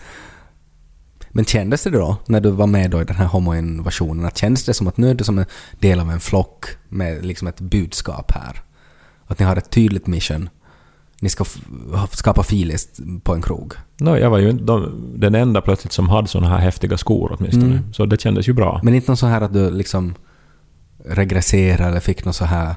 Men 1.30 1.46
kändes 1.46 1.84
det 1.84 1.90
då, 1.90 2.18
när 2.26 2.42
du 2.42 2.52
var 2.52 2.68
med 2.68 2.92
då 2.92 3.02
i 3.02 3.06
den 3.06 3.16
här 3.16 3.26
homoinvasionen, 3.26 4.26
att 4.26 4.38
kändes 4.38 4.66
det 4.66 4.74
som 4.74 4.88
att 4.88 4.98
nu 4.98 5.10
är 5.10 5.14
du 5.14 5.24
som 5.24 5.40
en 5.40 5.46
del 5.80 6.00
av 6.00 6.12
en 6.12 6.20
flock 6.20 6.66
med 6.90 7.26
liksom 7.26 7.48
ett 7.48 7.60
budskap 7.60 8.32
här? 8.32 8.62
Att 9.28 9.40
ni 9.40 9.46
har 9.46 9.56
ett 9.56 9.70
tydligt 9.70 10.08
mission? 10.08 10.50
Ni 11.22 11.30
ska 11.30 11.46
skapa 12.12 12.44
filis 12.44 13.02
på 13.24 13.34
en 13.34 13.42
krog? 13.42 13.74
No, 14.00 14.18
jag 14.18 14.30
var 14.30 14.38
ju 14.38 14.50
inte 14.50 14.64
de, 14.64 15.14
den 15.16 15.36
enda 15.36 15.62
plötsligt 15.62 15.94
som 15.94 16.10
hade 16.10 16.28
såna 16.28 16.50
här 16.50 16.58
häftiga 16.58 16.98
skor 16.98 17.36
åtminstone. 17.40 17.66
Mm. 17.66 17.94
Så 17.94 18.06
det 18.06 18.22
kändes 18.22 18.50
ju 18.50 18.54
bra. 18.54 18.80
Men 18.84 18.94
inte 18.94 19.12
någon 19.12 19.18
så 19.18 19.28
här 19.28 19.42
att 19.42 19.54
du 19.54 19.72
liksom 19.72 20.16
regresserar 21.06 21.90
eller 21.90 22.00
fick 22.00 22.26
någon 22.26 22.34
så 22.34 22.46
här, 22.46 22.76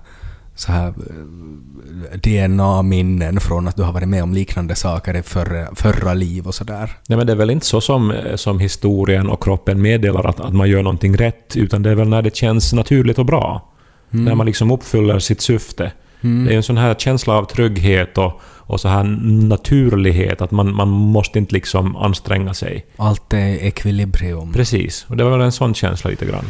så 0.57 0.73
här 0.73 0.89
eh, 0.89 2.19
DNA-minnen 2.19 3.41
från 3.41 3.69
att 3.69 3.77
du 3.77 3.83
har 3.83 3.93
varit 3.93 4.09
med 4.09 4.23
om 4.23 4.35
liknande 4.35 4.75
saker 4.75 5.17
i 5.17 5.23
förra, 5.23 5.75
förra 5.75 6.15
liv 6.15 6.47
och 6.47 6.55
sådär. 6.55 6.91
Nej, 7.09 7.19
men 7.19 7.27
det 7.27 7.33
är 7.33 7.37
väl 7.37 7.51
inte 7.51 7.67
så 7.67 7.81
som, 7.81 8.13
som 8.35 8.61
historien 8.61 9.29
och 9.29 9.43
kroppen 9.43 9.83
meddelar 9.83 10.25
att, 10.25 10.41
att 10.41 10.55
man 10.55 10.69
gör 10.69 10.83
någonting 10.83 11.17
rätt, 11.17 11.57
utan 11.57 11.83
det 11.83 11.91
är 11.91 11.95
väl 11.95 12.09
när 12.09 12.23
det 12.23 12.37
känns 12.37 12.73
naturligt 12.73 13.19
och 13.19 13.27
bra. 13.27 13.73
När 14.11 14.35
man 14.35 14.47
liksom 14.47 14.71
uppfyller 14.71 15.19
sitt 15.19 15.41
syfte. 15.41 15.93
Det 16.21 16.53
är 16.53 16.57
en 16.57 16.63
sån 16.63 16.77
här 16.77 16.95
känsla 16.95 17.35
av 17.35 17.45
trygghet 17.45 18.19
och, 18.19 18.41
och 18.43 18.81
så 18.81 18.89
här 18.89 19.05
naturlighet, 19.49 20.43
att 20.43 20.51
man, 20.51 20.75
man 20.75 20.89
måste 20.89 21.39
inte 21.39 21.55
liksom 21.55 21.97
anstränga 21.97 22.55
sig. 22.55 22.87
Allt 22.97 23.33
är 23.33 23.65
ekvilibrium. 23.65 24.53
Precis, 24.53 25.07
och 25.09 25.17
det 25.17 25.25
var 25.25 25.31
väl 25.31 25.41
en 25.41 25.53
sån 25.53 25.75
känsla 25.75 26.11
lite 26.11 26.27
grann. 26.27 26.45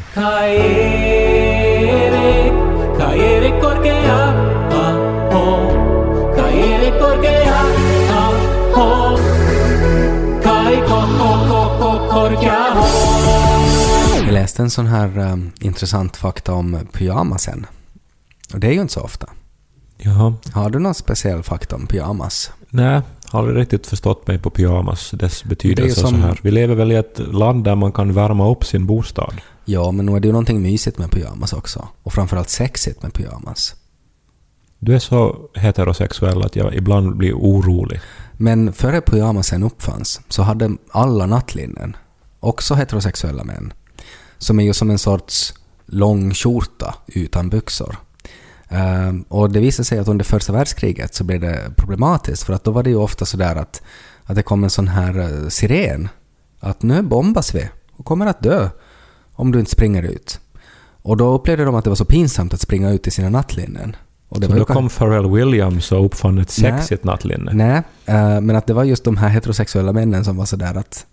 Kairi, 2.99 3.76
Jag 14.25 14.33
läste 14.33 14.62
en 14.62 14.71
sån 14.71 14.87
här 14.87 15.19
um, 15.19 15.53
intressant 15.61 16.16
fakta 16.16 16.53
om 16.53 16.87
pyjamasen. 16.92 17.66
Och 18.55 18.61
det 18.61 18.66
är 18.66 18.73
ju 18.73 18.81
inte 18.81 18.92
så 18.92 19.01
ofta. 19.01 19.27
Ja, 19.99 20.35
Har 20.53 20.71
du 20.71 20.79
någon 20.79 20.95
speciell 20.95 21.42
fakta 21.42 21.77
om 21.77 21.87
pyjamas? 21.87 22.51
nej, 22.71 23.01
Har 23.29 23.38
aldrig 23.38 23.57
riktigt 23.57 23.87
förstått 23.87 24.27
mig 24.27 24.38
på 24.38 24.51
pyjamas, 24.51 25.11
dess 25.11 25.45
betydelse 25.45 26.01
som- 26.01 26.11
så 26.11 26.16
här. 26.16 26.40
Vi 26.42 26.51
lever 26.51 26.75
väl 26.75 26.92
i 26.92 26.95
ett 26.95 27.19
land 27.19 27.64
där 27.64 27.75
man 27.75 27.92
kan 27.92 28.12
värma 28.12 28.51
upp 28.51 28.64
sin 28.64 28.87
bostad. 28.87 29.35
Ja, 29.64 29.90
men 29.90 30.07
nu 30.07 30.16
är 30.16 30.21
det 30.21 30.27
ju 30.29 30.33
någonting 30.33 30.62
mysigt 30.62 30.99
med 30.99 31.11
pyjamas 31.11 31.53
också. 31.53 31.88
Och 32.03 32.12
framförallt 32.12 32.49
sexigt 32.51 33.03
med 33.03 33.12
pyjamas. 33.14 33.75
Du 34.79 34.95
är 34.95 34.99
så 34.99 35.49
heterosexuell 35.55 36.43
att 36.43 36.57
jag 36.57 36.75
ibland 36.75 37.17
blir 37.17 37.35
orolig. 37.35 38.01
Men 38.33 38.73
före 38.73 39.01
pyjamasen 39.01 39.62
uppfanns 39.62 40.21
så 40.29 40.43
hade 40.43 40.77
alla 40.91 41.27
nattlinnen, 41.27 41.97
också 42.41 42.75
heterosexuella 42.75 43.45
män, 43.45 43.73
som 44.39 44.61
är 44.61 44.65
ju 44.65 44.73
som 44.73 44.91
en 44.91 44.99
sorts 44.99 45.55
lång 45.87 46.35
skjorta 46.35 46.95
utan 47.07 47.49
byxor. 47.49 47.97
Ehm, 48.69 49.23
och 49.23 49.51
det 49.51 49.61
visade 49.61 49.85
sig 49.87 49.99
att 49.99 50.09
under 50.09 50.25
första 50.25 50.53
världskriget 50.53 51.15
så 51.15 51.25
blev 51.25 51.41
det 51.41 51.71
problematiskt 51.77 52.43
för 52.43 52.53
att 52.53 52.65
då 52.65 52.71
var 52.71 52.83
det 52.83 52.91
ju 52.91 52.97
ofta 52.97 53.27
sådär 53.27 53.57
att, 53.57 53.83
att 54.25 54.37
det 54.37 54.43
kom 54.43 54.65
en 54.65 54.71
sån 54.71 54.89
här 54.89 55.19
eh, 55.19 55.49
siren 55.49 56.09
att 56.61 56.83
nu 56.83 57.03
bombas 57.03 57.55
vi 57.55 57.69
och 57.97 58.05
kommer 58.05 58.27
att 58.27 58.43
dö 58.43 58.69
om 59.33 59.53
du 59.53 59.59
inte 59.59 59.71
springer 59.71 60.03
ut. 60.03 60.41
Och 61.03 61.17
då 61.17 61.35
upplevde 61.35 61.65
de 61.65 61.75
att 61.75 61.85
det 61.85 61.91
var 61.91 61.97
så 61.97 62.05
pinsamt 62.05 62.55
att 62.55 62.61
springa 62.61 62.91
ut 62.91 63.07
i 63.07 63.11
sina 63.11 63.29
nattlinnen. 63.29 63.97
Och 64.29 64.41
det 64.41 64.47
Så 64.47 64.53
var 64.53 64.59
då 64.59 64.65
kan- 64.65 64.77
kom 64.77 64.89
Pharrell 64.89 65.31
Williams 65.31 65.93
och 65.93 66.05
uppfann 66.05 66.39
ett 66.39 66.57
Nej. 66.62 66.73
sexigt 66.73 67.05
nattlinne. 67.05 67.53
Nej, 67.55 67.83
eh, 68.07 68.41
men 68.41 68.57
att 68.57 68.67
det 68.67 68.75
var 68.75 68.85
just 68.85 69.05
de 69.05 69.17
här 69.17 69.29
heterosexuella 69.29 69.93
männen 69.93 70.25
som 70.25 70.37
var 70.37 70.45
sådär 70.47 70.75
att, 70.75 71.07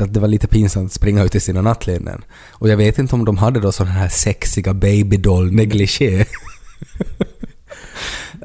att 0.00 0.14
det 0.14 0.20
var 0.20 0.28
lite 0.28 0.46
pinsamt 0.46 0.86
att 0.86 0.92
springa 0.92 1.22
ut 1.24 1.34
i 1.34 1.40
sina 1.40 1.62
nattlinnen. 1.62 2.24
Och 2.50 2.68
jag 2.68 2.76
vet 2.76 2.98
inte 2.98 3.14
om 3.14 3.24
de 3.24 3.36
hade 3.38 3.60
då 3.60 3.72
sådana 3.72 3.92
här 3.94 4.08
sexiga 4.08 4.74
babydoll 4.74 5.52
negligé. 5.52 6.24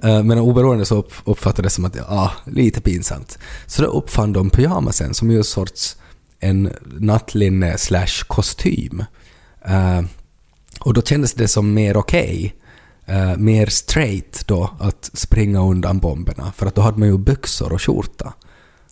Eh, 0.04 0.24
Men 0.24 0.38
oberoende 0.39 0.86
så 0.86 0.96
upp- 0.96 1.13
uppfattades 1.26 1.74
det 1.74 1.76
som 1.76 1.86
att, 1.86 1.96
ja, 1.96 2.32
lite 2.46 2.82
pinsamt. 2.82 3.38
Så 3.65 3.82
då 3.82 3.88
uppfann 3.88 4.34
de 4.34 4.50
pyjamasen 4.50 5.13
som 5.13 5.32
ju 5.32 5.39
är 5.39 5.43
sorts 5.43 5.98
en 6.39 6.74
nattlinne 7.00 7.78
slash 7.78 8.24
kostym. 8.28 9.04
Eh, 9.65 10.02
och 10.80 10.93
då 10.93 11.02
kändes 11.02 11.34
det 11.34 11.48
som 11.48 11.74
mer 11.74 11.98
okej, 11.98 12.56
eh, 13.08 13.38
mer 13.38 13.65
straight 13.65 14.48
då, 14.48 14.70
att 14.80 15.10
springa 15.13 15.62
undan 15.62 16.00
bomberna. 16.00 16.52
För 16.56 16.65
att 16.65 16.76
då 16.76 16.82
hade 16.82 17.00
man 17.00 17.08
ju 17.08 17.17
byxor 17.17 17.74
och 17.74 17.82
skjorta. 17.82 18.34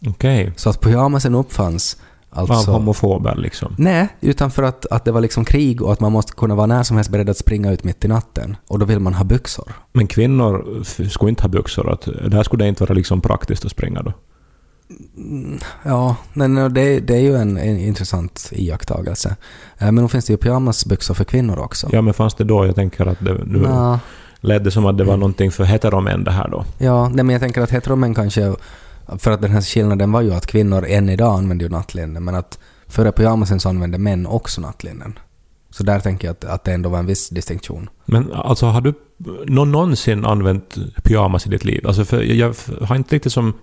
Okej. 0.07 0.53
Så 0.55 0.69
att 0.69 0.81
pyjamasen 0.81 1.35
uppfanns 1.35 1.97
Av 2.29 2.51
alltså... 2.51 2.71
homofober 2.71 3.35
liksom. 3.35 3.75
Nej, 3.77 4.07
utan 4.21 4.51
för 4.51 4.63
att, 4.63 4.85
att 4.85 5.05
det 5.05 5.11
var 5.11 5.21
liksom 5.21 5.45
krig 5.45 5.81
och 5.81 5.93
att 5.93 5.99
man 5.99 6.11
måste 6.11 6.33
kunna 6.33 6.55
vara 6.55 6.67
när 6.67 6.83
som 6.83 6.97
helst 6.97 7.11
beredd 7.11 7.29
att 7.29 7.37
springa 7.37 7.71
ut 7.71 7.83
mitt 7.83 8.05
i 8.05 8.07
natten. 8.07 8.57
Och 8.67 8.79
då 8.79 8.85
vill 8.85 8.99
man 8.99 9.13
ha 9.13 9.23
byxor. 9.23 9.71
Men 9.93 10.07
kvinnor 10.07 10.83
skulle 11.09 11.29
inte 11.29 11.41
ha 11.43 11.49
byxor. 11.49 11.91
Att, 11.91 12.07
där 12.31 12.43
skulle 12.43 12.63
det 12.63 12.69
inte 12.69 12.83
vara 12.83 12.93
liksom 12.93 13.21
praktiskt 13.21 13.65
att 13.65 13.71
springa 13.71 14.01
då. 14.01 14.13
Ja, 15.83 16.15
men 16.33 16.55
det, 16.73 16.99
det 16.99 17.15
är 17.15 17.19
ju 17.21 17.35
en, 17.35 17.57
en 17.57 17.79
intressant 17.79 18.49
iakttagelse. 18.51 19.35
Eh, 19.77 19.91
Men 19.91 20.03
då 20.03 20.07
finns 20.07 20.25
det 20.25 20.33
ju 20.33 20.37
pyjamasbyxor 20.37 21.13
för 21.13 21.23
kvinnor 21.23 21.59
också. 21.59 21.89
Ja, 21.91 22.01
men 22.01 22.13
fanns 22.13 22.33
det 22.35 22.43
då? 22.43 22.65
Jag 22.65 22.75
tänker 22.75 23.05
att 23.05 23.19
det, 23.19 23.33
nu 23.45 23.57
Nå, 23.59 23.99
lät 24.39 24.63
det 24.63 24.71
som 24.71 24.85
att 24.85 24.97
det 24.97 25.03
var 25.03 25.17
någonting 25.17 25.51
för 25.51 25.63
heteromän 25.63 26.23
det 26.23 26.31
här 26.31 26.47
då. 26.49 26.65
Ja, 26.77 27.09
nej, 27.09 27.23
men 27.25 27.29
jag 27.33 27.41
tänker 27.41 27.61
att 27.61 27.71
heteromän 27.71 28.13
kanske... 28.15 28.53
För 29.17 29.31
att 29.31 29.41
den 29.41 29.51
här 29.51 29.61
skillnaden 29.61 30.11
var 30.11 30.21
ju 30.21 30.33
att 30.33 30.45
kvinnor 30.47 30.85
än 30.87 31.09
idag 31.09 31.37
använder 31.37 31.65
ju 31.65 31.71
nattlinnen, 31.71 32.23
men 32.23 32.35
att 32.35 32.59
före 32.87 33.11
pyjamasen 33.11 33.59
så 33.59 33.69
använde 33.69 33.97
män 33.97 34.27
också 34.27 34.61
nattlinnen. 34.61 35.19
Så 35.69 35.83
där 35.83 35.99
tänker 35.99 36.27
jag 36.27 36.31
att, 36.33 36.45
att 36.45 36.63
det 36.63 36.73
ändå 36.73 36.89
var 36.89 36.99
en 36.99 37.05
viss 37.05 37.29
distinktion. 37.29 37.89
Men 38.05 38.33
alltså 38.33 38.65
har 38.65 38.81
du 38.81 38.93
nå- 39.47 39.65
någonsin 39.65 40.25
använt 40.25 40.75
pyjamas 41.03 41.45
i 41.47 41.49
ditt 41.49 41.65
liv? 41.65 41.87
Alltså 41.87 42.05
för 42.05 42.21
jag 42.21 42.53
har 42.81 42.95
inte 42.95 43.15
riktigt 43.15 43.33
som 43.33 43.53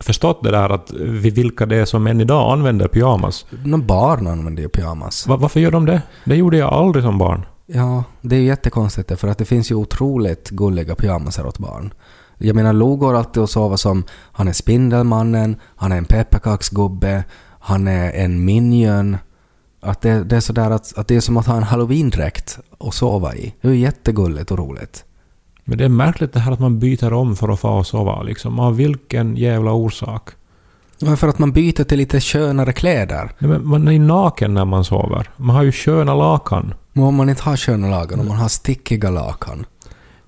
förstått 0.00 0.42
det 0.42 0.50
där 0.50 0.70
att 0.70 0.92
vi 0.92 1.30
vilka 1.30 1.66
det 1.66 1.76
är 1.76 1.84
som 1.84 2.06
än 2.06 2.20
idag 2.20 2.52
använder 2.52 2.88
pyjamas. 2.88 3.46
Någon 3.64 3.86
barn 3.86 4.26
använder 4.26 4.62
ju 4.62 4.68
pyjamas. 4.68 5.26
Va- 5.26 5.36
varför 5.36 5.60
gör 5.60 5.70
de 5.70 5.86
det? 5.86 6.02
Det 6.24 6.36
gjorde 6.36 6.56
jag 6.56 6.72
aldrig 6.72 7.04
som 7.04 7.18
barn. 7.18 7.46
Ja, 7.66 8.04
det 8.20 8.36
är 8.36 8.40
ju 8.40 8.46
jättekonstigt 8.46 9.20
för 9.20 9.28
att 9.28 9.38
det 9.38 9.44
finns 9.44 9.70
ju 9.70 9.74
otroligt 9.74 10.50
gulliga 10.50 10.94
pyjamasar 10.94 11.46
åt 11.46 11.58
barn. 11.58 11.94
Jag 12.38 12.56
menar, 12.56 12.72
Lo 12.72 12.96
går 12.96 13.14
alltid 13.14 13.42
och 13.42 13.50
sover 13.50 13.76
som 13.76 14.04
han 14.32 14.48
är 14.48 14.52
Spindelmannen, 14.52 15.56
han 15.76 15.92
är 15.92 15.96
en 15.96 16.04
pepparkaksgubbe, 16.04 17.24
han 17.60 17.88
är 17.88 18.12
en 18.12 18.44
minion. 18.44 19.16
Att 19.80 20.00
det, 20.00 20.24
det 20.24 20.36
är 20.36 20.40
sådär 20.40 20.70
att, 20.70 20.98
att 20.98 21.08
det 21.08 21.16
är 21.16 21.20
som 21.20 21.36
att 21.36 21.46
ha 21.46 21.56
en 21.56 21.62
halloween-dräkt 21.62 22.58
och 22.78 22.94
sova 22.94 23.34
i. 23.34 23.54
Det 23.60 23.68
är 23.68 23.72
jättegulligt 23.72 24.50
och 24.50 24.58
roligt. 24.58 25.04
Men 25.70 25.78
det 25.78 25.84
är 25.84 25.88
märkligt 25.88 26.32
det 26.32 26.40
här 26.40 26.52
att 26.52 26.60
man 26.60 26.78
byter 26.78 27.12
om 27.12 27.36
för 27.36 27.48
att 27.48 27.60
få 27.60 27.68
och 27.68 27.86
sova 27.86 28.22
liksom. 28.22 28.60
Av 28.60 28.76
vilken 28.76 29.36
jävla 29.36 29.72
orsak? 29.72 30.30
Ja, 30.98 31.16
för 31.16 31.28
att 31.28 31.38
man 31.38 31.52
byter 31.52 31.84
till 31.84 31.98
lite 31.98 32.20
skönare 32.20 32.72
kläder. 32.72 33.30
Nej, 33.38 33.50
men 33.50 33.66
man 33.66 33.88
är 33.88 33.98
naken 33.98 34.54
när 34.54 34.64
man 34.64 34.84
sover. 34.84 35.30
Man 35.36 35.56
har 35.56 35.62
ju 35.62 35.72
sköna 35.72 36.14
lakan. 36.14 36.74
Men 36.92 37.04
om 37.04 37.14
man 37.14 37.28
inte 37.28 37.42
har 37.42 37.56
sköna 37.56 37.90
lakan, 37.90 38.20
om 38.20 38.28
man 38.28 38.36
har 38.36 38.48
stickiga 38.48 39.10
lakan. 39.10 39.66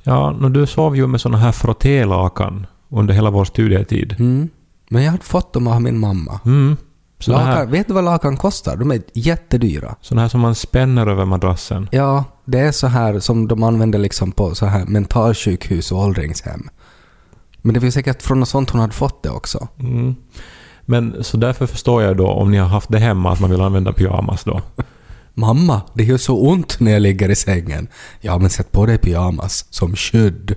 Ja, 0.02 0.36
nå, 0.40 0.48
du 0.48 0.66
sov 0.66 0.96
ju 0.96 1.06
med 1.06 1.20
såna 1.20 1.38
här 1.38 1.52
frottélakan 1.52 2.66
under 2.88 3.14
hela 3.14 3.30
vår 3.30 3.44
studietid. 3.44 4.16
Mm. 4.18 4.48
Men 4.88 5.02
jag 5.02 5.10
hade 5.10 5.24
fått 5.24 5.52
dem 5.52 5.66
av 5.66 5.82
min 5.82 5.98
mamma. 5.98 6.40
Mm. 6.44 6.76
Såna 7.22 7.38
här, 7.38 7.52
Lakan, 7.52 7.70
vet 7.70 7.88
du 7.88 7.94
vad 7.94 8.04
lakan 8.04 8.36
kostar? 8.36 8.76
De 8.76 8.90
är 8.90 9.02
jättedyra. 9.14 9.94
såna 10.00 10.20
här 10.20 10.28
som 10.28 10.40
man 10.40 10.54
spänner 10.54 11.06
över 11.06 11.24
madrassen. 11.24 11.88
Ja, 11.92 12.24
det 12.44 12.58
är 12.58 12.72
så 12.72 12.86
här 12.86 13.20
som 13.20 13.48
de 13.48 13.62
använder 13.62 13.98
liksom 13.98 14.32
på 14.32 14.54
så 14.54 14.66
här 14.66 14.84
mentalsjukhus 14.84 15.92
och 15.92 15.98
åldringshem. 15.98 16.68
Men 17.62 17.74
det 17.74 17.80
var 17.80 17.90
säkert 17.90 18.22
från 18.22 18.40
något 18.40 18.48
sånt 18.48 18.70
hon 18.70 18.80
hade 18.80 18.92
fått 18.92 19.22
det 19.22 19.30
också. 19.30 19.68
Mm. 19.80 20.14
Men 20.82 21.24
så 21.24 21.36
därför 21.36 21.66
förstår 21.66 22.02
jag 22.02 22.16
då 22.16 22.28
om 22.28 22.50
ni 22.50 22.56
har 22.56 22.68
haft 22.68 22.92
det 22.92 22.98
hemma 22.98 23.32
att 23.32 23.40
man 23.40 23.50
vill 23.50 23.60
använda 23.60 23.92
pyjamas 23.92 24.44
då. 24.44 24.60
Mamma, 25.34 25.80
det 25.94 26.04
gör 26.04 26.18
så 26.18 26.48
ont 26.48 26.80
när 26.80 26.92
jag 26.92 27.02
ligger 27.02 27.28
i 27.28 27.34
sängen. 27.34 27.88
Ja, 28.20 28.38
men 28.38 28.50
sätt 28.50 28.72
på 28.72 28.86
dig 28.86 28.98
pyjamas 28.98 29.66
som 29.70 29.96
skydd. 29.96 30.54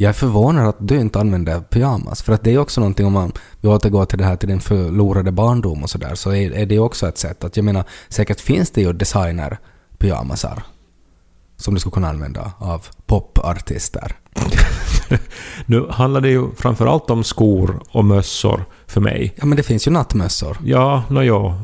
Jag 0.00 0.08
är 0.08 0.12
förvånad 0.12 0.68
att 0.68 0.76
du 0.88 1.00
inte 1.00 1.20
använder 1.20 1.60
pyjamas, 1.60 2.22
för 2.22 2.32
att 2.32 2.44
det 2.44 2.54
är 2.54 2.58
också 2.58 2.80
någonting 2.80 3.06
om 3.06 3.12
man, 3.12 3.32
vi 3.60 3.68
återgår 3.68 4.04
till 4.04 4.18
det 4.18 4.24
här 4.24 4.36
till 4.36 4.48
din 4.48 4.60
förlorade 4.60 5.32
barndom 5.32 5.82
och 5.82 5.90
sådär, 5.90 6.14
så 6.14 6.30
är, 6.30 6.52
är 6.52 6.66
det 6.66 6.78
också 6.78 7.08
ett 7.08 7.18
sätt 7.18 7.44
att, 7.44 7.56
jag 7.56 7.64
menar, 7.64 7.84
säkert 8.08 8.40
finns 8.40 8.70
det 8.70 8.80
ju 8.80 8.92
designer 8.92 9.58
pyjamasar 9.98 10.62
som 11.60 11.74
du 11.74 11.80
skulle 11.80 11.92
kunna 11.92 12.08
använda 12.08 12.52
av 12.58 12.86
popartister. 13.06 14.16
Nu 15.66 15.86
handlar 15.90 16.20
det 16.20 16.28
ju 16.28 16.54
framförallt 16.56 17.10
om 17.10 17.24
skor 17.24 17.82
och 17.90 18.04
mössor 18.04 18.64
för 18.86 19.00
mig. 19.00 19.34
Ja, 19.36 19.46
men 19.46 19.56
det 19.56 19.62
finns 19.62 19.86
ju 19.86 19.90
nattmössor. 19.90 20.58
Ja, 20.64 21.04
nå. 21.08 21.54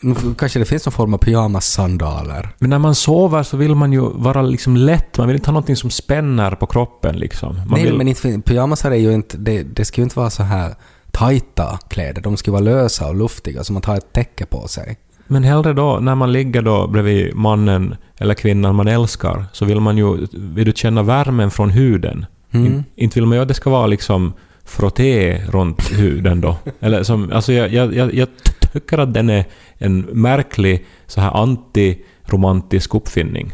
Nu 0.00 0.14
Kanske 0.38 0.58
det 0.58 0.64
finns 0.64 0.86
någon 0.86 0.92
form 0.92 1.14
av 1.14 1.18
pyjamassandaler. 1.18 2.48
Men 2.58 2.70
när 2.70 2.78
man 2.78 2.94
sover 2.94 3.42
så 3.42 3.56
vill 3.56 3.74
man 3.74 3.92
ju 3.92 4.00
vara 4.00 4.42
liksom 4.42 4.76
lätt. 4.76 5.18
Man 5.18 5.26
vill 5.26 5.36
inte 5.36 5.48
ha 5.48 5.52
någonting 5.52 5.76
som 5.76 5.90
spänner 5.90 6.50
på 6.50 6.66
kroppen 6.66 7.16
liksom. 7.16 7.56
Man 7.56 7.66
Nej, 7.70 7.84
vill, 7.84 7.96
men 7.96 8.08
inte, 8.08 8.40
pyjamasar 8.40 8.90
är 8.90 8.96
ju 8.96 9.12
inte... 9.12 9.36
Det, 9.36 9.62
det 9.62 9.84
ska 9.84 10.00
ju 10.00 10.02
inte 10.04 10.18
vara 10.18 10.30
så 10.30 10.42
här 10.42 10.74
tajta 11.10 11.78
kläder. 11.88 12.22
De 12.22 12.36
ska 12.36 12.52
vara 12.52 12.60
lösa 12.60 13.08
och 13.08 13.14
luftiga, 13.14 13.64
så 13.64 13.72
man 13.72 13.82
tar 13.82 13.96
ett 13.96 14.12
täcke 14.12 14.46
på 14.46 14.68
sig. 14.68 14.98
Men 15.30 15.44
hellre 15.44 15.72
då, 15.72 15.98
när 16.00 16.14
man 16.14 16.32
ligger 16.32 16.62
då 16.62 16.86
bredvid 16.86 17.34
mannen 17.34 17.96
eller 18.18 18.34
kvinnan 18.34 18.74
man 18.74 18.88
älskar, 18.88 19.44
så 19.52 19.64
vill 19.64 19.80
man 19.80 19.98
ju 19.98 20.26
vill 20.32 20.64
du 20.64 20.72
känna 20.72 21.02
värmen 21.02 21.50
från 21.50 21.70
huden. 21.70 22.26
Mm. 22.50 22.66
In, 22.66 22.84
inte 22.94 23.14
vill 23.14 23.26
man 23.26 23.36
ju 23.36 23.42
att 23.42 23.48
det 23.48 23.54
ska 23.54 23.70
vara 23.70 23.86
liksom 23.86 24.32
frotté 24.64 25.42
runt 25.48 25.92
huden 25.92 26.40
då. 26.40 26.56
Eller 26.80 27.02
som, 27.02 27.32
alltså 27.32 27.52
jag, 27.52 27.94
jag, 27.94 28.14
jag, 28.14 28.28
tycker 28.72 28.98
att 28.98 29.14
den 29.14 29.30
är 29.30 29.44
en 29.78 30.00
märklig 30.00 30.86
så 31.06 31.20
här 31.20 31.42
antiromantisk 31.42 32.94
uppfinning. 32.94 33.52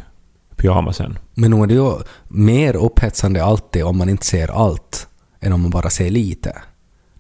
Pyjamasen. 0.57 1.19
Men 1.35 1.51
nog 1.51 1.63
är 1.63 1.67
det 1.67 1.75
ju 1.75 1.93
mer 2.29 2.77
upphetsande 2.77 3.45
alltid 3.45 3.85
om 3.85 3.99
man 3.99 4.09
inte 4.09 4.27
ser 4.27 4.65
allt 4.65 5.09
än 5.41 5.53
om 5.53 5.63
man 5.63 5.71
bara 5.71 5.91
ser 5.91 6.11
lite. 6.11 6.63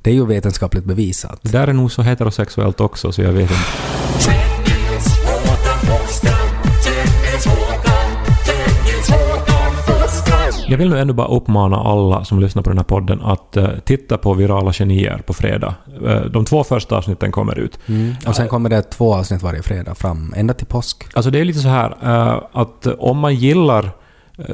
Det 0.02 0.10
är 0.10 0.14
ju 0.14 0.26
vetenskapligt 0.26 0.84
bevisat. 0.84 1.38
Det 1.42 1.52
där 1.52 1.68
är 1.68 1.72
nog 1.72 1.92
så 1.92 2.02
heterosexuellt 2.02 2.80
också 2.80 3.12
så 3.12 3.22
jag 3.22 3.32
vet 3.32 3.50
inte. 3.50 4.05
Jag 10.68 10.78
vill 10.78 10.90
nu 10.90 10.98
ändå 10.98 11.14
bara 11.14 11.26
uppmana 11.26 11.76
alla 11.76 12.24
som 12.24 12.40
lyssnar 12.40 12.62
på 12.62 12.70
den 12.70 12.78
här 12.78 12.84
podden 12.84 13.22
att 13.22 13.56
eh, 13.56 13.68
titta 13.84 14.18
på 14.18 14.34
Virala 14.34 14.72
Genier 14.72 15.22
på 15.26 15.32
fredag. 15.32 15.74
Eh, 16.06 16.20
de 16.20 16.44
två 16.44 16.64
första 16.64 16.96
avsnitten 16.96 17.32
kommer 17.32 17.58
ut. 17.58 17.78
Och 18.26 18.36
sen 18.36 18.48
kommer 18.48 18.70
det 18.70 18.82
två 18.82 19.14
avsnitt 19.14 19.42
varje 19.42 19.62
fredag 19.62 19.94
fram, 19.94 20.34
ända 20.36 20.54
till 20.54 20.66
påsk. 20.66 21.04
Alltså 21.14 21.30
det 21.30 21.40
är 21.40 21.44
lite 21.44 21.58
så 21.58 21.68
här 21.68 21.96
eh, 22.02 22.42
att 22.52 22.86
om 22.86 23.18
man 23.18 23.34
gillar 23.34 23.90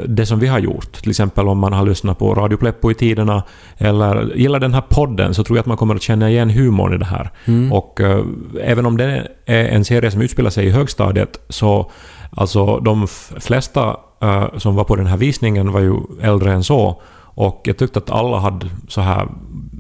det 0.07 0.27
som 0.27 0.39
vi 0.39 0.47
har 0.47 0.59
gjort, 0.59 0.93
till 0.93 1.11
exempel 1.11 1.49
om 1.49 1.59
man 1.59 1.73
har 1.73 1.87
lyssnat 1.87 2.19
på 2.19 2.35
Radio 2.35 2.57
Pleppo 2.57 2.91
i 2.91 2.95
tiderna, 2.95 3.43
eller 3.79 4.33
gillar 4.37 4.61
den 4.61 4.75
här 4.75 4.85
podden, 4.89 5.35
så 5.35 5.45
tror 5.45 5.57
jag 5.57 5.61
att 5.61 5.67
man 5.67 5.77
kommer 5.77 5.95
att 5.95 6.03
känna 6.03 6.31
igen 6.31 6.51
humorn 6.51 6.95
i 6.95 6.99
det 6.99 7.05
här. 7.05 7.31
Och 7.73 8.01
eh, 8.01 8.25
även 8.63 8.87
om 8.87 8.97
det 8.97 9.29
är 9.47 9.65
en 9.65 9.85
serie 9.85 10.11
som 10.11 10.23
utspelar 10.23 10.51
sig 10.51 10.67
i 10.67 10.71
högstadiet, 10.71 11.41
så 11.49 11.91
alltså 12.31 12.79
de 12.79 13.07
flesta 13.41 13.97
eh, 14.23 14.47
som 14.57 14.75
var 14.75 14.85
på 14.85 14.97
den 14.97 15.07
här 15.07 15.17
visningen 15.17 15.73
var 15.73 15.81
ju 15.81 15.95
äldre 16.23 16.53
än 16.53 16.65
så. 16.65 17.03
Och 17.35 17.61
jag 17.65 17.77
tyckte 17.77 17.99
att 17.99 18.11
alla 18.11 18.39
hade 18.39 18.67
så 18.89 19.01
här... 19.01 19.29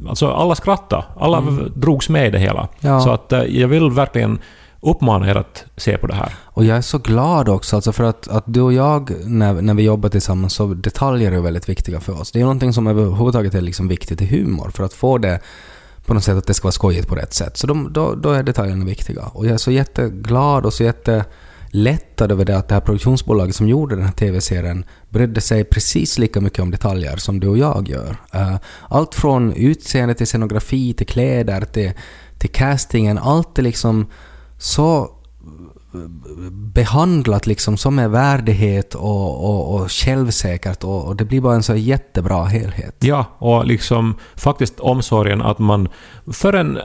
Alltså 0.08 0.30
alla 0.30 0.54
skrattade. 0.54 1.04
Alla 1.20 1.40
drogs 1.74 2.08
med 2.08 2.26
i 2.26 2.30
det 2.30 2.38
hela. 2.38 2.68
Ja. 2.80 3.00
Så 3.00 3.10
att 3.10 3.32
eh, 3.32 3.42
jag 3.42 3.68
vill 3.68 3.90
verkligen 3.90 4.38
uppmana 4.82 5.30
er 5.30 5.34
att 5.34 5.64
se 5.76 5.98
på 5.98 6.06
det 6.06 6.14
här. 6.14 6.34
Och 6.44 6.64
jag 6.64 6.76
är 6.76 6.80
så 6.80 6.98
glad 6.98 7.48
också, 7.48 7.76
alltså 7.76 7.92
för 7.92 8.04
att, 8.04 8.28
att 8.28 8.44
du 8.46 8.60
och 8.60 8.72
jag, 8.72 9.12
när, 9.24 9.62
när 9.62 9.74
vi 9.74 9.82
jobbar 9.82 10.08
tillsammans, 10.08 10.54
så 10.54 10.66
detaljer 10.66 11.32
är 11.32 11.40
väldigt 11.40 11.68
viktiga 11.68 12.00
för 12.00 12.20
oss. 12.20 12.32
Det 12.32 12.38
är 12.38 12.42
någonting 12.42 12.72
som 12.72 12.86
överhuvudtaget 12.86 13.54
är 13.54 13.60
liksom 13.60 13.88
viktigt 13.88 14.22
i 14.22 14.26
humor, 14.26 14.70
för 14.70 14.84
att 14.84 14.92
få 14.92 15.18
det 15.18 15.40
på 16.06 16.14
något 16.14 16.24
sätt 16.24 16.36
att 16.36 16.46
det 16.46 16.54
ska 16.54 16.64
vara 16.64 16.72
skojigt 16.72 17.08
på 17.08 17.14
rätt 17.14 17.34
sätt. 17.34 17.56
Så 17.56 17.66
de, 17.66 17.92
då, 17.92 18.14
då 18.14 18.30
är 18.30 18.42
detaljerna 18.42 18.84
viktiga. 18.84 19.22
Och 19.22 19.46
jag 19.46 19.52
är 19.52 19.58
så 19.58 19.70
jätteglad 19.70 20.66
och 20.66 20.72
så 20.72 20.84
jättelättad 20.84 22.32
över 22.32 22.44
det 22.44 22.56
att 22.56 22.68
det 22.68 22.74
här 22.74 22.80
produktionsbolaget 22.80 23.56
som 23.56 23.68
gjorde 23.68 23.96
den 23.96 24.04
här 24.04 24.12
TV-serien 24.12 24.84
brydde 25.08 25.40
sig 25.40 25.64
precis 25.64 26.18
lika 26.18 26.40
mycket 26.40 26.58
om 26.58 26.70
detaljer 26.70 27.16
som 27.16 27.40
du 27.40 27.48
och 27.48 27.58
jag 27.58 27.88
gör. 27.88 28.16
Eh, 28.32 28.56
allt 28.88 29.14
från 29.14 29.52
utseende 29.52 30.14
till 30.14 30.26
scenografi, 30.26 30.94
till 30.94 31.06
kläder, 31.06 31.60
till, 31.60 31.92
till 32.38 32.50
castingen, 32.50 33.18
allt 33.18 33.58
är 33.58 33.62
liksom 33.62 34.06
så 34.62 35.02
eh, 35.94 36.00
behandlat 36.50 37.46
liksom 37.46 37.76
som 37.76 37.94
med 37.94 38.10
värdighet 38.10 38.94
och, 38.94 39.44
och, 39.44 39.74
och 39.74 39.92
självsäkert 39.92 40.84
och, 40.84 41.04
och 41.04 41.16
det 41.16 41.24
blir 41.24 41.40
bara 41.40 41.54
en 41.54 41.62
så 41.62 41.74
jättebra 41.74 42.44
helhet. 42.44 42.96
Ja, 42.98 43.24
och 43.38 43.66
liksom 43.66 44.14
faktiskt 44.36 44.80
omsorgen 44.80 45.42
att 45.42 45.58
man... 45.58 45.88
För 46.32 46.52
en... 46.52 46.78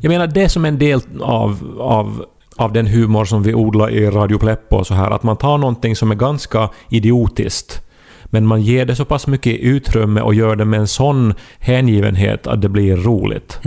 Jag 0.00 0.10
menar 0.10 0.26
det 0.26 0.48
som 0.48 0.64
en 0.64 0.78
del 0.78 1.00
av, 1.20 1.76
av, 1.80 2.24
av 2.56 2.72
den 2.72 2.86
humor 2.86 3.24
som 3.24 3.42
vi 3.42 3.54
odlar 3.54 3.90
i 3.90 4.10
Radio 4.10 4.38
Pleppo 4.38 4.76
och 4.76 4.86
så 4.86 4.94
här, 4.94 5.10
att 5.10 5.22
man 5.22 5.36
tar 5.36 5.58
någonting 5.58 5.96
som 5.96 6.10
är 6.10 6.14
ganska 6.14 6.68
idiotiskt 6.88 7.82
men 8.30 8.46
man 8.46 8.62
ger 8.62 8.84
det 8.86 8.96
så 8.96 9.04
pass 9.04 9.26
mycket 9.26 9.60
utrymme 9.60 10.20
och 10.20 10.34
gör 10.34 10.56
det 10.56 10.64
med 10.64 10.80
en 10.80 10.86
sån 10.88 11.34
hängivenhet 11.58 12.46
att 12.46 12.60
det 12.62 12.68
blir 12.68 12.96
roligt. 12.96 13.60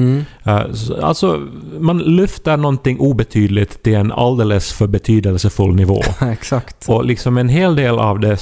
Eh, 0.43 0.71
så- 0.73 1.01
Alltså, 1.05 1.41
man 1.79 1.97
lyfter 1.97 2.57
någonting 2.57 2.99
obetydligt 2.99 3.83
till 3.83 3.95
en 3.95 4.11
alldeles 4.11 4.73
för 4.73 4.87
betydelsefull 4.87 5.75
nivå. 5.75 6.01
Exakt. 6.31 6.89
Och 6.89 7.05
liksom 7.05 7.37
en 7.37 7.49
hel 7.49 7.75
del 7.75 7.99
av 7.99 8.19
det 8.19 8.37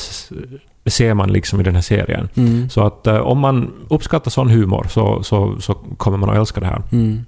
ser 0.86 1.14
man 1.14 1.34
liksom 1.34 1.60
i 1.60 1.64
den 1.64 1.76
här 1.76 1.82
serien. 1.82 2.30
Mm. 2.36 2.70
Så 2.70 2.82
att 2.86 3.08
eh, 3.08 3.18
om 3.18 3.40
man 3.40 3.72
uppskattar 3.90 4.32
sån 4.32 4.50
humor 4.50 4.88
så, 4.90 5.24
så, 5.24 5.56
så 5.60 5.74
kommer 5.74 6.18
man 6.18 6.30
att 6.30 6.36
älska 6.38 6.60
det 6.60 6.66
här. 6.66 6.82
Mm. 6.92 7.20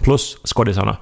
Plus 0.00 0.36
skådisarna. 0.44 0.96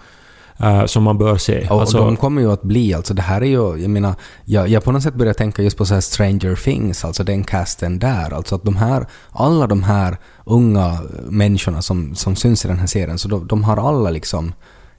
Eh, 0.62 0.86
som 0.86 1.02
man 1.02 1.18
bör 1.18 1.36
se. 1.36 1.68
Och 1.68 1.80
Alltså, 1.80 1.98
de 1.98 2.16
kommer 2.16 2.42
ju 2.42 2.52
att 2.52 2.62
bli, 2.62 2.94
alltså 2.94 3.14
det 3.14 3.22
här 3.22 3.40
är 3.40 3.46
ju, 3.46 3.76
jag 3.82 3.90
menar, 3.90 4.14
jag, 4.44 4.68
jag 4.68 4.84
på 4.84 4.92
något 4.92 5.02
sätt 5.02 5.14
börjar 5.14 5.34
tänka 5.34 5.62
just 5.62 5.76
på 5.76 5.84
så 5.84 5.94
här 5.94 6.00
Stranger 6.00 6.54
Things, 6.54 7.04
alltså 7.04 7.24
den 7.24 7.44
casten 7.44 7.98
där, 7.98 8.34
alltså 8.34 8.54
att 8.54 8.64
de 8.64 8.76
här, 8.76 9.06
alla 9.30 9.66
de 9.66 9.82
här 9.82 10.18
unga 10.44 10.98
människorna 11.24 11.82
som, 11.82 12.14
som 12.14 12.36
syns 12.36 12.64
i 12.64 12.68
den 12.68 12.78
här 12.78 12.86
serien, 12.86 13.18
så 13.18 13.28
de, 13.28 13.46
de 13.46 13.64
har 13.64 13.76
alla 13.88 14.10
liksom 14.10 14.52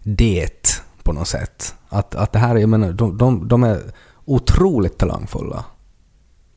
det 0.04 0.82
på 1.04 1.14
något 1.14 1.28
sätt. 1.28 1.76
Att, 1.90 2.16
att 2.16 2.32
det 2.32 2.40
här, 2.40 2.56
jag 2.56 2.70
menar, 2.70 2.92
de, 2.92 3.18
de, 3.18 3.48
de 3.48 3.64
är 3.64 3.82
otroligt 4.26 4.98
talangfulla. 4.98 5.66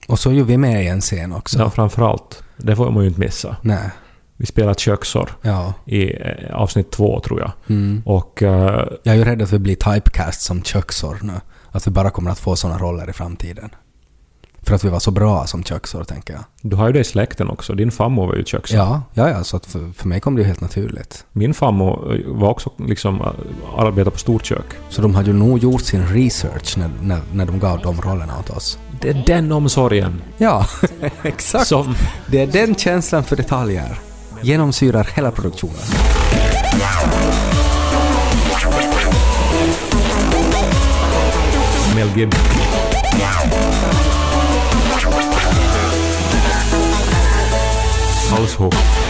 Och 0.09 0.19
så 0.19 0.31
är 0.31 0.35
ju 0.35 0.45
vi 0.45 0.59
med 0.59 0.85
i 0.85 0.89
en 0.89 1.01
scen 1.01 1.33
också. 1.33 1.59
ja, 1.59 1.71
framförallt. 1.71 2.43
Det 2.57 2.77
får 2.77 2.91
man 2.91 3.03
ju 3.03 3.09
inte 3.09 3.21
missa. 3.21 3.57
Nej. 3.63 3.91
Vi 4.45 4.49
spelar 4.49 4.75
köksor 4.75 5.31
Ja. 5.43 5.75
i 5.87 6.13
eh, 6.17 6.55
avsnitt 6.55 6.91
två, 6.91 7.21
tror 7.21 7.41
jag. 7.41 7.53
Mm. 7.69 8.03
Och 8.07 8.43
eh, 8.43 8.87
Jag 9.03 9.15
är 9.15 9.19
ju 9.19 9.25
rädd 9.25 9.43
att 9.43 9.53
vi 9.53 9.59
blir 9.59 9.75
typecast 9.75 10.41
som 10.43 10.63
köksor 10.63 11.19
nu. 11.23 11.33
Att 11.71 11.87
vi 11.87 11.91
bara 11.91 12.11
kommer 12.11 12.31
att 12.31 12.39
få 12.39 12.57
sådana 12.57 12.79
roller 12.79 13.11
i 13.11 13.13
framtiden. 13.13 13.71
För 14.63 14.75
att 14.75 14.85
vi 14.85 14.89
var 14.89 14.99
så 14.99 15.11
bra 15.11 15.47
som 15.47 15.65
köksor, 15.65 16.05
tänker 16.05 16.35
jag. 16.35 16.45
du 16.63 16.77
har 16.77 16.87
ju 16.87 16.93
det 16.93 16.99
i 17.01 17.05
släkten 17.05 17.49
också. 17.51 17.75
Din 17.75 17.91
farmor 17.91 18.27
var 18.27 18.35
ju 18.35 18.45
köksor. 18.45 18.79
Ja, 18.79 19.03
ja, 19.15 19.29
ja 19.31 19.45
så 19.45 19.59
för, 19.59 19.93
för 19.97 20.09
mig 20.09 20.21
kom 20.21 20.35
det 20.37 20.43
ju 20.43 20.47
helt 20.49 20.61
naturligt. 20.61 21.25
Min 21.33 21.55
farmor 21.55 22.15
eh, 22.15 22.21
var 22.27 22.49
också 22.51 22.71
liksom 22.89 23.21
arbetade 23.77 24.11
på 24.11 24.19
storkök. 24.19 24.67
Så 24.89 25.03
de 25.03 25.15
hade 25.15 25.27
ju 25.31 25.37
nog 25.37 25.59
gjort 25.59 25.83
sin 25.83 26.07
research 26.07 26.79
när, 26.79 26.91
när, 27.03 27.21
när 27.33 27.47
de 27.47 27.59
gav 27.59 27.81
de 27.83 28.01
rollerna 28.01 28.39
åt 28.39 28.51
oss. 28.51 28.79
Det 29.01 29.09
är 29.09 29.23
den 29.27 29.53
omsorgen 29.53 30.23
Ja, 30.39 30.67
exakt. 31.23 31.67
som... 31.67 31.95
Det 32.27 32.41
är 32.43 32.47
den 32.47 32.75
känslan 32.75 33.25
för 33.25 33.37
detaljer. 33.37 33.99
Genomsyrar 34.45 35.07
hela 35.15 35.31
produktionen. 35.31 35.77
Mel 41.95 42.09
Gibson. 42.15 42.45
Household. 48.31 49.04